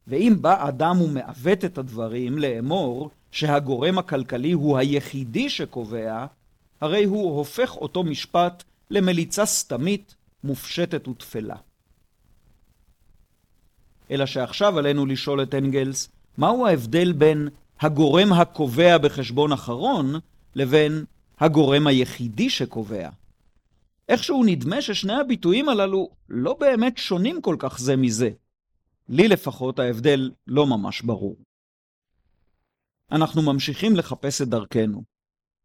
ואם 0.07 0.37
בא 0.41 0.67
אדם 0.67 1.01
ומעוות 1.01 1.65
את 1.65 1.77
הדברים 1.77 2.37
לאמור 2.37 3.09
שהגורם 3.31 3.97
הכלכלי 3.97 4.51
הוא 4.51 4.77
היחידי 4.77 5.49
שקובע, 5.49 6.25
הרי 6.81 7.03
הוא 7.03 7.37
הופך 7.37 7.75
אותו 7.75 8.03
משפט 8.03 8.63
למליצה 8.91 9.45
סתמית, 9.45 10.15
מופשטת 10.43 11.07
ותפלה. 11.07 11.55
אלא 14.11 14.25
שעכשיו 14.25 14.79
עלינו 14.79 15.05
לשאול 15.05 15.43
את 15.43 15.55
אנגלס, 15.55 16.09
מהו 16.37 16.67
ההבדל 16.67 17.13
בין 17.13 17.49
הגורם 17.79 18.33
הקובע 18.33 18.97
בחשבון 18.97 19.51
אחרון 19.51 20.15
לבין 20.55 21.05
הגורם 21.39 21.87
היחידי 21.87 22.49
שקובע? 22.49 23.09
איכשהו 24.09 24.43
נדמה 24.43 24.81
ששני 24.81 25.13
הביטויים 25.13 25.69
הללו 25.69 26.09
לא 26.29 26.57
באמת 26.59 26.97
שונים 26.97 27.41
כל 27.41 27.55
כך 27.59 27.79
זה 27.79 27.95
מזה. 27.95 28.29
לי 29.09 29.27
לפחות 29.27 29.79
ההבדל 29.79 30.31
לא 30.47 30.67
ממש 30.67 31.01
ברור. 31.01 31.35
אנחנו 33.11 33.41
ממשיכים 33.41 33.95
לחפש 33.95 34.41
את 34.41 34.47
דרכנו. 34.47 35.03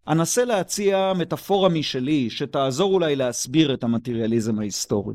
אנסה 0.08 0.44
להציע 0.44 1.12
מטאפורה 1.18 1.68
משלי 1.68 2.30
שתעזור 2.30 2.94
אולי 2.94 3.16
להסביר 3.16 3.74
את 3.74 3.84
המטריאליזם 3.84 4.58
ההיסטורי. 4.58 5.14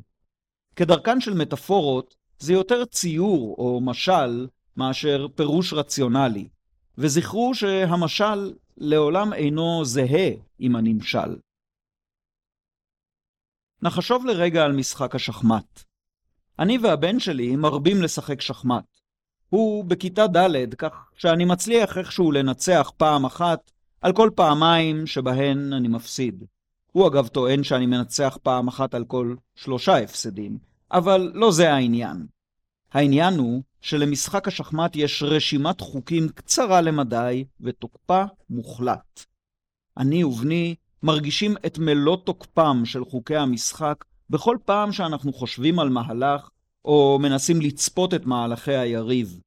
כדרכן 0.75 1.21
של 1.21 1.33
מטאפורות, 1.33 2.15
זה 2.39 2.53
יותר 2.53 2.85
ציור 2.85 3.55
או 3.57 3.81
משל 3.81 4.47
מאשר 4.77 5.27
פירוש 5.35 5.73
רציונלי, 5.73 6.47
וזכרו 6.97 7.55
שהמשל 7.55 8.53
לעולם 8.77 9.33
אינו 9.33 9.85
זהה 9.85 10.31
עם 10.59 10.75
הנמשל. 10.75 11.35
נחשוב 13.81 14.25
לרגע 14.25 14.63
על 14.63 14.71
משחק 14.71 15.15
השחמט. 15.15 15.83
אני 16.59 16.77
והבן 16.77 17.19
שלי 17.19 17.55
מרבים 17.55 18.01
לשחק 18.01 18.41
שחמט. 18.41 18.85
הוא 19.49 19.85
בכיתה 19.85 20.27
ד', 20.27 20.73
כך 20.73 21.09
שאני 21.17 21.45
מצליח 21.45 21.97
איכשהו 21.97 22.31
לנצח 22.31 22.91
פעם 22.97 23.25
אחת 23.25 23.71
על 24.01 24.13
כל 24.13 24.29
פעמיים 24.35 25.07
שבהן 25.07 25.73
אני 25.73 25.87
מפסיד. 25.87 26.43
הוא 26.91 27.07
אגב 27.07 27.27
טוען 27.27 27.63
שאני 27.63 27.85
מנצח 27.85 28.37
פעם 28.43 28.67
אחת 28.67 28.93
על 28.93 29.05
כל 29.05 29.35
שלושה 29.55 29.97
הפסדים, 29.97 30.57
אבל 30.91 31.31
לא 31.33 31.51
זה 31.51 31.73
העניין. 31.73 32.25
העניין 32.95 33.33
הוא 33.33 33.63
שלמשחק 33.81 34.47
השחמט 34.47 34.95
יש 34.95 35.23
רשימת 35.23 35.81
חוקים 35.81 36.29
קצרה 36.29 36.81
למדי 36.81 37.45
ותוקפה 37.61 38.23
מוחלט. 38.49 39.25
אני 39.97 40.23
ובני 40.23 40.75
מרגישים 41.03 41.55
את 41.65 41.77
מלוא 41.77 42.17
תוקפם 42.17 42.81
של 42.85 43.05
חוקי 43.05 43.35
המשחק 43.35 44.05
בכל 44.29 44.57
פעם 44.65 44.91
שאנחנו 44.91 45.33
חושבים 45.33 45.79
על 45.79 45.89
מהלך 45.89 46.49
או 46.85 47.19
מנסים 47.21 47.61
לצפות 47.61 48.13
את 48.13 48.25
מהלכי 48.25 48.75
היריב. 48.75 49.39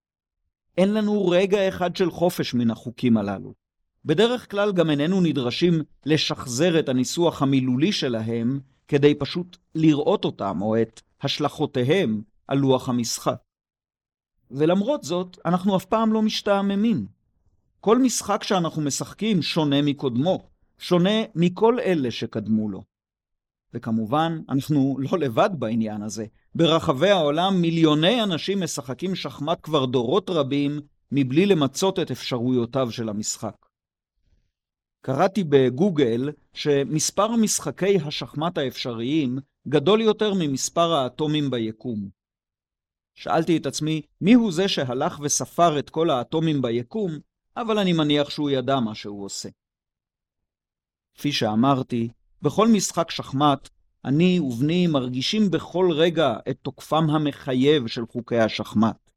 אין 0.78 0.94
לנו 0.94 1.28
רגע 1.28 1.68
אחד 1.68 1.96
של 1.96 2.10
חופש 2.10 2.54
מן 2.54 2.70
החוקים 2.70 3.16
הללו. 3.16 3.54
בדרך 4.04 4.50
כלל 4.50 4.72
גם 4.72 4.90
איננו 4.90 5.20
נדרשים 5.20 5.82
לשחזר 6.06 6.78
את 6.78 6.88
הניסוח 6.88 7.42
המילולי 7.42 7.92
שלהם 7.92 8.60
כדי 8.88 9.14
פשוט 9.14 9.56
לראות 9.74 10.24
אותם 10.24 10.62
או 10.62 10.82
את 10.82 11.00
השלכותיהם 11.22 12.22
על 12.48 12.58
לוח 12.58 12.88
המשחק. 12.88 13.36
ולמרות 14.50 15.02
זאת, 15.02 15.38
אנחנו 15.44 15.76
אף 15.76 15.84
פעם 15.84 16.12
לא 16.12 16.22
משתעממים. 16.22 17.06
כל 17.80 17.98
משחק 17.98 18.42
שאנחנו 18.42 18.82
משחקים 18.82 19.42
שונה 19.42 19.82
מקודמו, 19.82 20.48
שונה 20.78 21.24
מכל 21.34 21.80
אלה 21.80 22.10
שקדמו 22.10 22.68
לו. 22.68 22.82
וכמובן, 23.74 24.40
אנחנו 24.48 24.96
לא 24.98 25.18
לבד 25.18 25.50
בעניין 25.52 26.02
הזה. 26.02 26.26
ברחבי 26.54 27.10
העולם 27.10 27.60
מיליוני 27.60 28.22
אנשים 28.22 28.62
משחקים 28.62 29.14
שחמט 29.14 29.58
כבר 29.62 29.86
דורות 29.86 30.30
רבים, 30.30 30.80
מבלי 31.12 31.46
למצות 31.46 31.98
את 31.98 32.10
אפשרויותיו 32.10 32.90
של 32.90 33.08
המשחק. 33.08 33.56
קראתי 35.04 35.44
בגוגל 35.44 36.30
שמספר 36.52 37.36
משחקי 37.36 37.98
השחמט 38.04 38.58
האפשריים 38.58 39.38
גדול 39.68 40.00
יותר 40.00 40.32
ממספר 40.34 40.92
האטומים 40.92 41.50
ביקום. 41.50 42.17
שאלתי 43.20 43.56
את 43.56 43.66
עצמי, 43.66 44.02
מי 44.20 44.34
הוא 44.34 44.52
זה 44.52 44.68
שהלך 44.68 45.20
וספר 45.22 45.78
את 45.78 45.90
כל 45.90 46.10
האטומים 46.10 46.62
ביקום, 46.62 47.18
אבל 47.56 47.78
אני 47.78 47.92
מניח 47.92 48.30
שהוא 48.30 48.50
ידע 48.50 48.80
מה 48.80 48.94
שהוא 48.94 49.24
עושה. 49.24 49.48
כפי 51.14 51.32
שאמרתי, 51.32 52.08
בכל 52.42 52.68
משחק 52.68 53.10
שחמט, 53.10 53.68
אני 54.04 54.40
ובני 54.40 54.86
מרגישים 54.86 55.50
בכל 55.50 55.90
רגע 55.92 56.36
את 56.50 56.58
תוקפם 56.62 57.10
המחייב 57.10 57.86
של 57.86 58.06
חוקי 58.06 58.38
השחמט. 58.38 59.10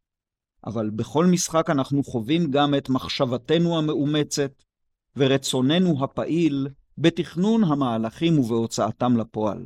אבל 0.65 0.89
בכל 0.89 1.25
משחק 1.25 1.69
אנחנו 1.69 2.03
חווים 2.03 2.51
גם 2.51 2.75
את 2.75 2.89
מחשבתנו 2.89 3.77
המאומצת 3.77 4.51
ורצוננו 5.15 6.03
הפעיל 6.03 6.67
בתכנון 6.97 7.63
המהלכים 7.63 8.39
ובהוצאתם 8.39 9.17
לפועל. 9.17 9.65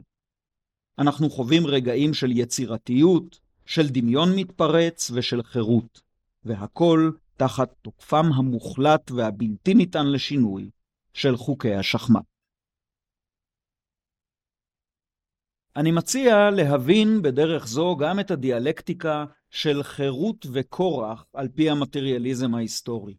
אנחנו 1.00 1.30
חווים 1.30 1.68
רגעים 1.68 2.14
של 2.14 2.32
יצירתיות, 2.32 3.45
של 3.66 3.90
דמיון 3.90 4.30
מתפרץ 4.36 5.12
ושל 5.14 5.44
חירות, 5.44 6.02
והכל 6.44 7.12
תחת 7.38 7.74
תוקפם 7.82 8.26
המוחלט 8.36 9.12
והבלתי 9.12 9.74
ניתן 9.74 10.08
לשינוי 10.08 10.70
של 11.14 11.38
חוקי 11.38 11.76
השחמט. 11.76 12.26
אני 15.76 15.92
מציע 15.92 16.50
להבין 16.50 17.22
בדרך 17.22 17.68
זו 17.68 17.96
גם 17.96 18.20
את 18.20 18.32
הדיאלקטיקה 18.32 19.26
של 19.50 19.84
חירות 19.84 20.46
וכורח 20.54 21.26
על 21.34 21.48
פי 21.48 21.70
המטריאליזם 21.70 22.56
ההיסטורי. 22.56 23.16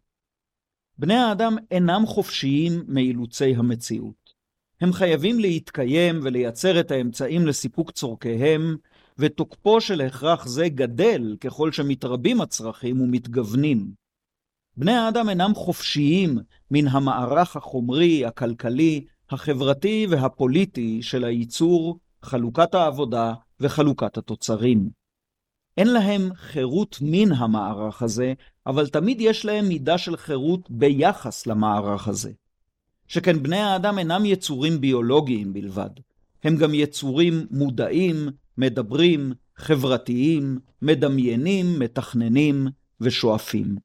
בני 0.97 1.13
האדם 1.13 1.55
אינם 1.71 2.05
חופשיים 2.05 2.83
מאילוצי 2.87 3.55
המציאות. 3.55 4.33
הם 4.81 4.93
חייבים 4.93 5.39
להתקיים 5.39 6.19
ולייצר 6.23 6.79
את 6.79 6.91
האמצעים 6.91 7.47
לסיפוק 7.47 7.91
צורכיהם, 7.91 8.77
ותוקפו 9.19 9.81
של 9.81 10.01
הכרח 10.01 10.47
זה 10.47 10.69
גדל 10.69 11.35
ככל 11.41 11.71
שמתרבים 11.71 12.41
הצרכים 12.41 13.01
ומתגוונים. 13.01 13.91
בני 14.77 14.91
האדם 14.91 15.29
אינם 15.29 15.55
חופשיים 15.55 16.39
מן 16.71 16.87
המערך 16.87 17.55
החומרי, 17.55 18.25
הכלכלי, 18.25 19.05
החברתי 19.29 20.07
והפוליטי 20.09 21.01
של 21.01 21.23
הייצור, 21.23 21.99
חלוקת 22.21 22.75
העבודה 22.75 23.33
וחלוקת 23.59 24.17
התוצרים. 24.17 24.89
אין 25.77 25.87
להם 25.87 26.33
חירות 26.35 26.97
מן 27.01 27.31
המערך 27.31 28.01
הזה, 28.01 28.33
אבל 28.65 28.87
תמיד 28.87 29.21
יש 29.21 29.45
להם 29.45 29.67
מידה 29.67 29.97
של 29.97 30.17
חירות 30.17 30.71
ביחס 30.71 31.47
למערך 31.47 32.07
הזה. 32.07 32.31
שכן 33.07 33.43
בני 33.43 33.59
האדם 33.59 33.99
אינם 33.99 34.25
יצורים 34.25 34.81
ביולוגיים 34.81 35.53
בלבד, 35.53 35.89
הם 36.43 36.55
גם 36.55 36.73
יצורים 36.73 37.47
מודעים, 37.51 38.29
מדברים, 38.57 39.33
חברתיים, 39.55 40.59
מדמיינים, 40.81 41.79
מתכננים 41.79 42.67
ושואפים. 43.01 43.75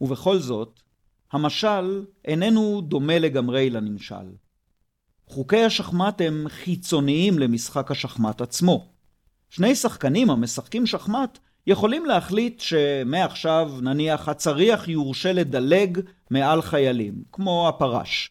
ובכל 0.00 0.38
זאת, 0.38 0.80
המשל 1.32 2.04
איננו 2.24 2.80
דומה 2.80 3.18
לגמרי 3.18 3.70
לנמשל. 3.70 4.32
חוקי 5.26 5.64
השחמט 5.64 6.20
הם 6.20 6.44
חיצוניים 6.48 7.38
למשחק 7.38 7.90
השחמט 7.90 8.40
עצמו. 8.40 8.92
שני 9.50 9.74
שחקנים 9.74 10.30
המשחקים 10.30 10.86
שחמט 10.86 11.38
יכולים 11.66 12.06
להחליט 12.06 12.60
שמעכשיו 12.60 13.72
נניח 13.82 14.28
הצריח 14.28 14.88
יורשה 14.88 15.32
לדלג 15.32 16.00
מעל 16.30 16.62
חיילים, 16.62 17.22
כמו 17.32 17.68
הפרש. 17.68 18.30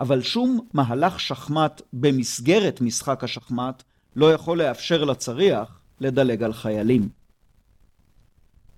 אבל 0.00 0.22
שום 0.22 0.60
מהלך 0.74 1.20
שחמט 1.20 1.82
במסגרת 1.92 2.80
משחק 2.80 3.24
השחמט 3.24 3.82
לא 4.16 4.32
יכול 4.32 4.58
לאפשר 4.58 5.04
לצריח 5.04 5.80
לדלג 6.00 6.42
על 6.42 6.52
חיילים. 6.52 7.08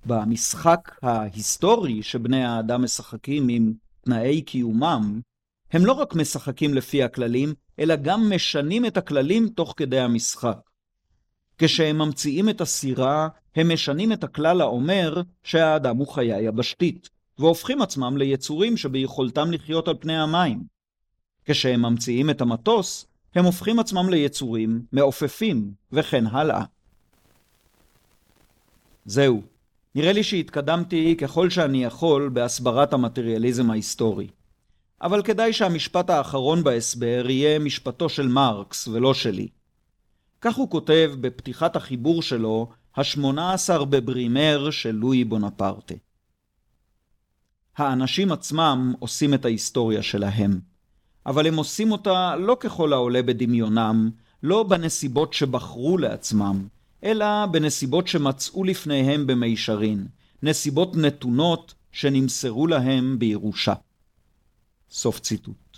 במשחק 0.05 0.91
ההיסטורי 1.01 2.03
שבני 2.03 2.43
האדם 2.43 2.83
משחקים 2.83 3.47
עם 3.49 3.73
תנאי 4.01 4.41
קיומם, 4.41 5.21
הם 5.71 5.85
לא 5.85 5.93
רק 5.93 6.15
משחקים 6.15 6.73
לפי 6.73 7.03
הכללים, 7.03 7.53
אלא 7.79 7.95
גם 7.95 8.31
משנים 8.35 8.85
את 8.85 8.97
הכללים 8.97 9.49
תוך 9.49 9.73
כדי 9.77 9.99
המשחק. 9.99 10.57
כשהם 11.57 11.97
ממציאים 11.97 12.49
את 12.49 12.61
הסירה, 12.61 13.27
הם 13.55 13.73
משנים 13.73 14.13
את 14.13 14.23
הכלל 14.23 14.61
האומר 14.61 15.21
שהאדם 15.43 15.97
הוא 15.97 16.07
חיה 16.07 16.41
יבשתית, 16.41 17.09
והופכים 17.39 17.81
עצמם 17.81 18.17
ליצורים 18.17 18.77
שביכולתם 18.77 19.51
לחיות 19.51 19.87
על 19.87 19.95
פני 19.99 20.17
המים. 20.17 20.72
כשהם 21.45 21.81
ממציאים 21.81 22.29
את 22.29 22.41
המטוס, 22.41 23.05
הם 23.35 23.45
הופכים 23.45 23.79
עצמם 23.79 24.09
ליצורים 24.09 24.81
מעופפים, 24.91 25.71
וכן 25.91 26.27
הלאה. 26.27 26.63
זהו. 29.05 29.41
נראה 29.95 30.13
לי 30.13 30.23
שהתקדמתי 30.23 31.15
ככל 31.17 31.49
שאני 31.49 31.83
יכול 31.83 32.29
בהסברת 32.29 32.93
המטריאליזם 32.93 33.71
ההיסטורי. 33.71 34.27
אבל 35.01 35.21
כדאי 35.23 35.53
שהמשפט 35.53 36.09
האחרון 36.09 36.63
בהסבר 36.63 37.29
יהיה 37.29 37.59
משפטו 37.59 38.09
של 38.09 38.27
מרקס 38.27 38.87
ולא 38.87 39.13
שלי. 39.13 39.47
כך 40.41 40.55
הוא 40.55 40.69
כותב 40.69 41.11
בפתיחת 41.21 41.75
החיבור 41.75 42.21
שלו, 42.21 42.69
השמונה 42.95 43.53
עשר 43.53 43.83
בברימר 43.85 44.71
של 44.71 44.91
לואי 44.91 45.23
בונפרטה. 45.23 45.95
האנשים 47.77 48.31
עצמם 48.31 48.93
עושים 48.99 49.33
את 49.33 49.45
ההיסטוריה 49.45 50.03
שלהם, 50.03 50.59
אבל 51.25 51.47
הם 51.47 51.55
עושים 51.55 51.91
אותה 51.91 52.35
לא 52.35 52.57
ככל 52.59 52.93
העולה 52.93 53.21
בדמיונם, 53.21 54.09
לא 54.43 54.63
בנסיבות 54.63 55.33
שבחרו 55.33 55.97
לעצמם, 55.97 56.67
אלא 57.03 57.45
בנסיבות 57.45 58.07
שמצאו 58.07 58.63
לפניהם 58.63 59.27
במישרין, 59.27 60.07
נסיבות 60.43 60.95
נתונות 60.95 61.73
שנמסרו 61.91 62.67
להם 62.67 63.19
בירושה. 63.19 63.73
סוף 64.89 65.19
ציטוט. 65.19 65.77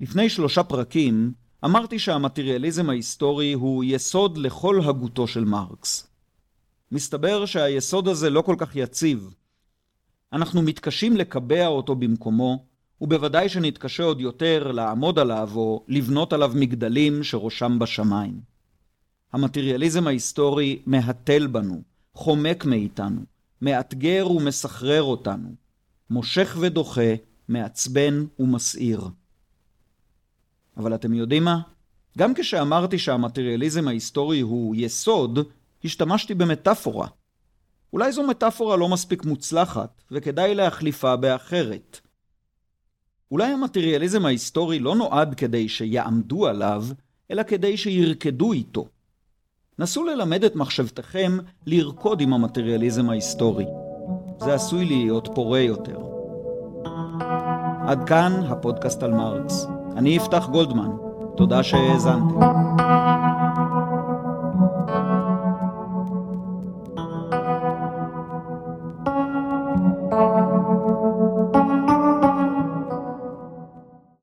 לפני 0.00 0.28
שלושה 0.28 0.62
פרקים 0.62 1.32
אמרתי 1.64 1.98
שהמטריאליזם 1.98 2.90
ההיסטורי 2.90 3.52
הוא 3.52 3.84
יסוד 3.84 4.38
לכל 4.38 4.80
הגותו 4.84 5.26
של 5.26 5.44
מרקס. 5.44 6.06
מסתבר 6.92 7.46
שהיסוד 7.46 8.08
הזה 8.08 8.30
לא 8.30 8.42
כל 8.42 8.54
כך 8.58 8.76
יציב. 8.76 9.34
אנחנו 10.32 10.62
מתקשים 10.62 11.16
לקבע 11.16 11.66
אותו 11.66 11.94
במקומו, 11.94 12.64
ובוודאי 13.00 13.48
שנתקשה 13.48 14.02
עוד 14.02 14.20
יותר 14.20 14.72
לעמוד 14.72 15.18
עליו 15.18 15.50
או 15.54 15.84
לבנות 15.88 16.32
עליו 16.32 16.52
מגדלים 16.54 17.24
שראשם 17.24 17.78
בשמיים. 17.78 18.40
המטריאליזם 19.32 20.06
ההיסטורי 20.06 20.82
מהתל 20.86 21.46
בנו, 21.46 21.82
חומק 22.14 22.64
מאיתנו, 22.64 23.20
מאתגר 23.62 24.30
ומסחרר 24.30 25.02
אותנו, 25.02 25.48
מושך 26.10 26.56
ודוחה, 26.60 27.14
מעצבן 27.48 28.26
ומסעיר. 28.38 29.00
אבל 30.76 30.94
אתם 30.94 31.14
יודעים 31.14 31.44
מה? 31.44 31.60
גם 32.18 32.34
כשאמרתי 32.34 32.98
שהמטריאליזם 32.98 33.88
ההיסטורי 33.88 34.40
הוא 34.40 34.74
יסוד, 34.78 35.38
השתמשתי 35.84 36.34
במטאפורה. 36.34 37.08
אולי 37.92 38.12
זו 38.12 38.22
מטאפורה 38.22 38.76
לא 38.76 38.88
מספיק 38.88 39.24
מוצלחת, 39.24 40.02
וכדאי 40.10 40.54
להחליפה 40.54 41.16
באחרת. 41.16 42.00
אולי 43.30 43.52
המטריאליזם 43.52 44.26
ההיסטורי 44.26 44.78
לא 44.78 44.94
נועד 44.94 45.34
כדי 45.34 45.68
שיעמדו 45.68 46.46
עליו, 46.46 46.84
אלא 47.30 47.42
כדי 47.42 47.76
שירקדו 47.76 48.52
איתו. 48.52 48.86
נסו 49.78 50.04
ללמד 50.04 50.44
את 50.44 50.56
מחשבתכם 50.56 51.38
לרקוד 51.66 52.20
עם 52.20 52.32
המטריאליזם 52.32 53.10
ההיסטורי. 53.10 53.66
זה 54.40 54.54
עשוי 54.54 54.84
להיות 54.84 55.28
פורה 55.34 55.60
יותר. 55.60 55.98
עד 57.86 58.04
כאן 58.08 58.32
הפודקאסט 58.48 59.02
על 59.02 59.10
מרקס. 59.10 59.66
אני 59.96 60.10
יפתח 60.10 60.48
גולדמן. 60.52 60.90
תודה 61.36 61.62
שהאזנתם. 61.62 62.40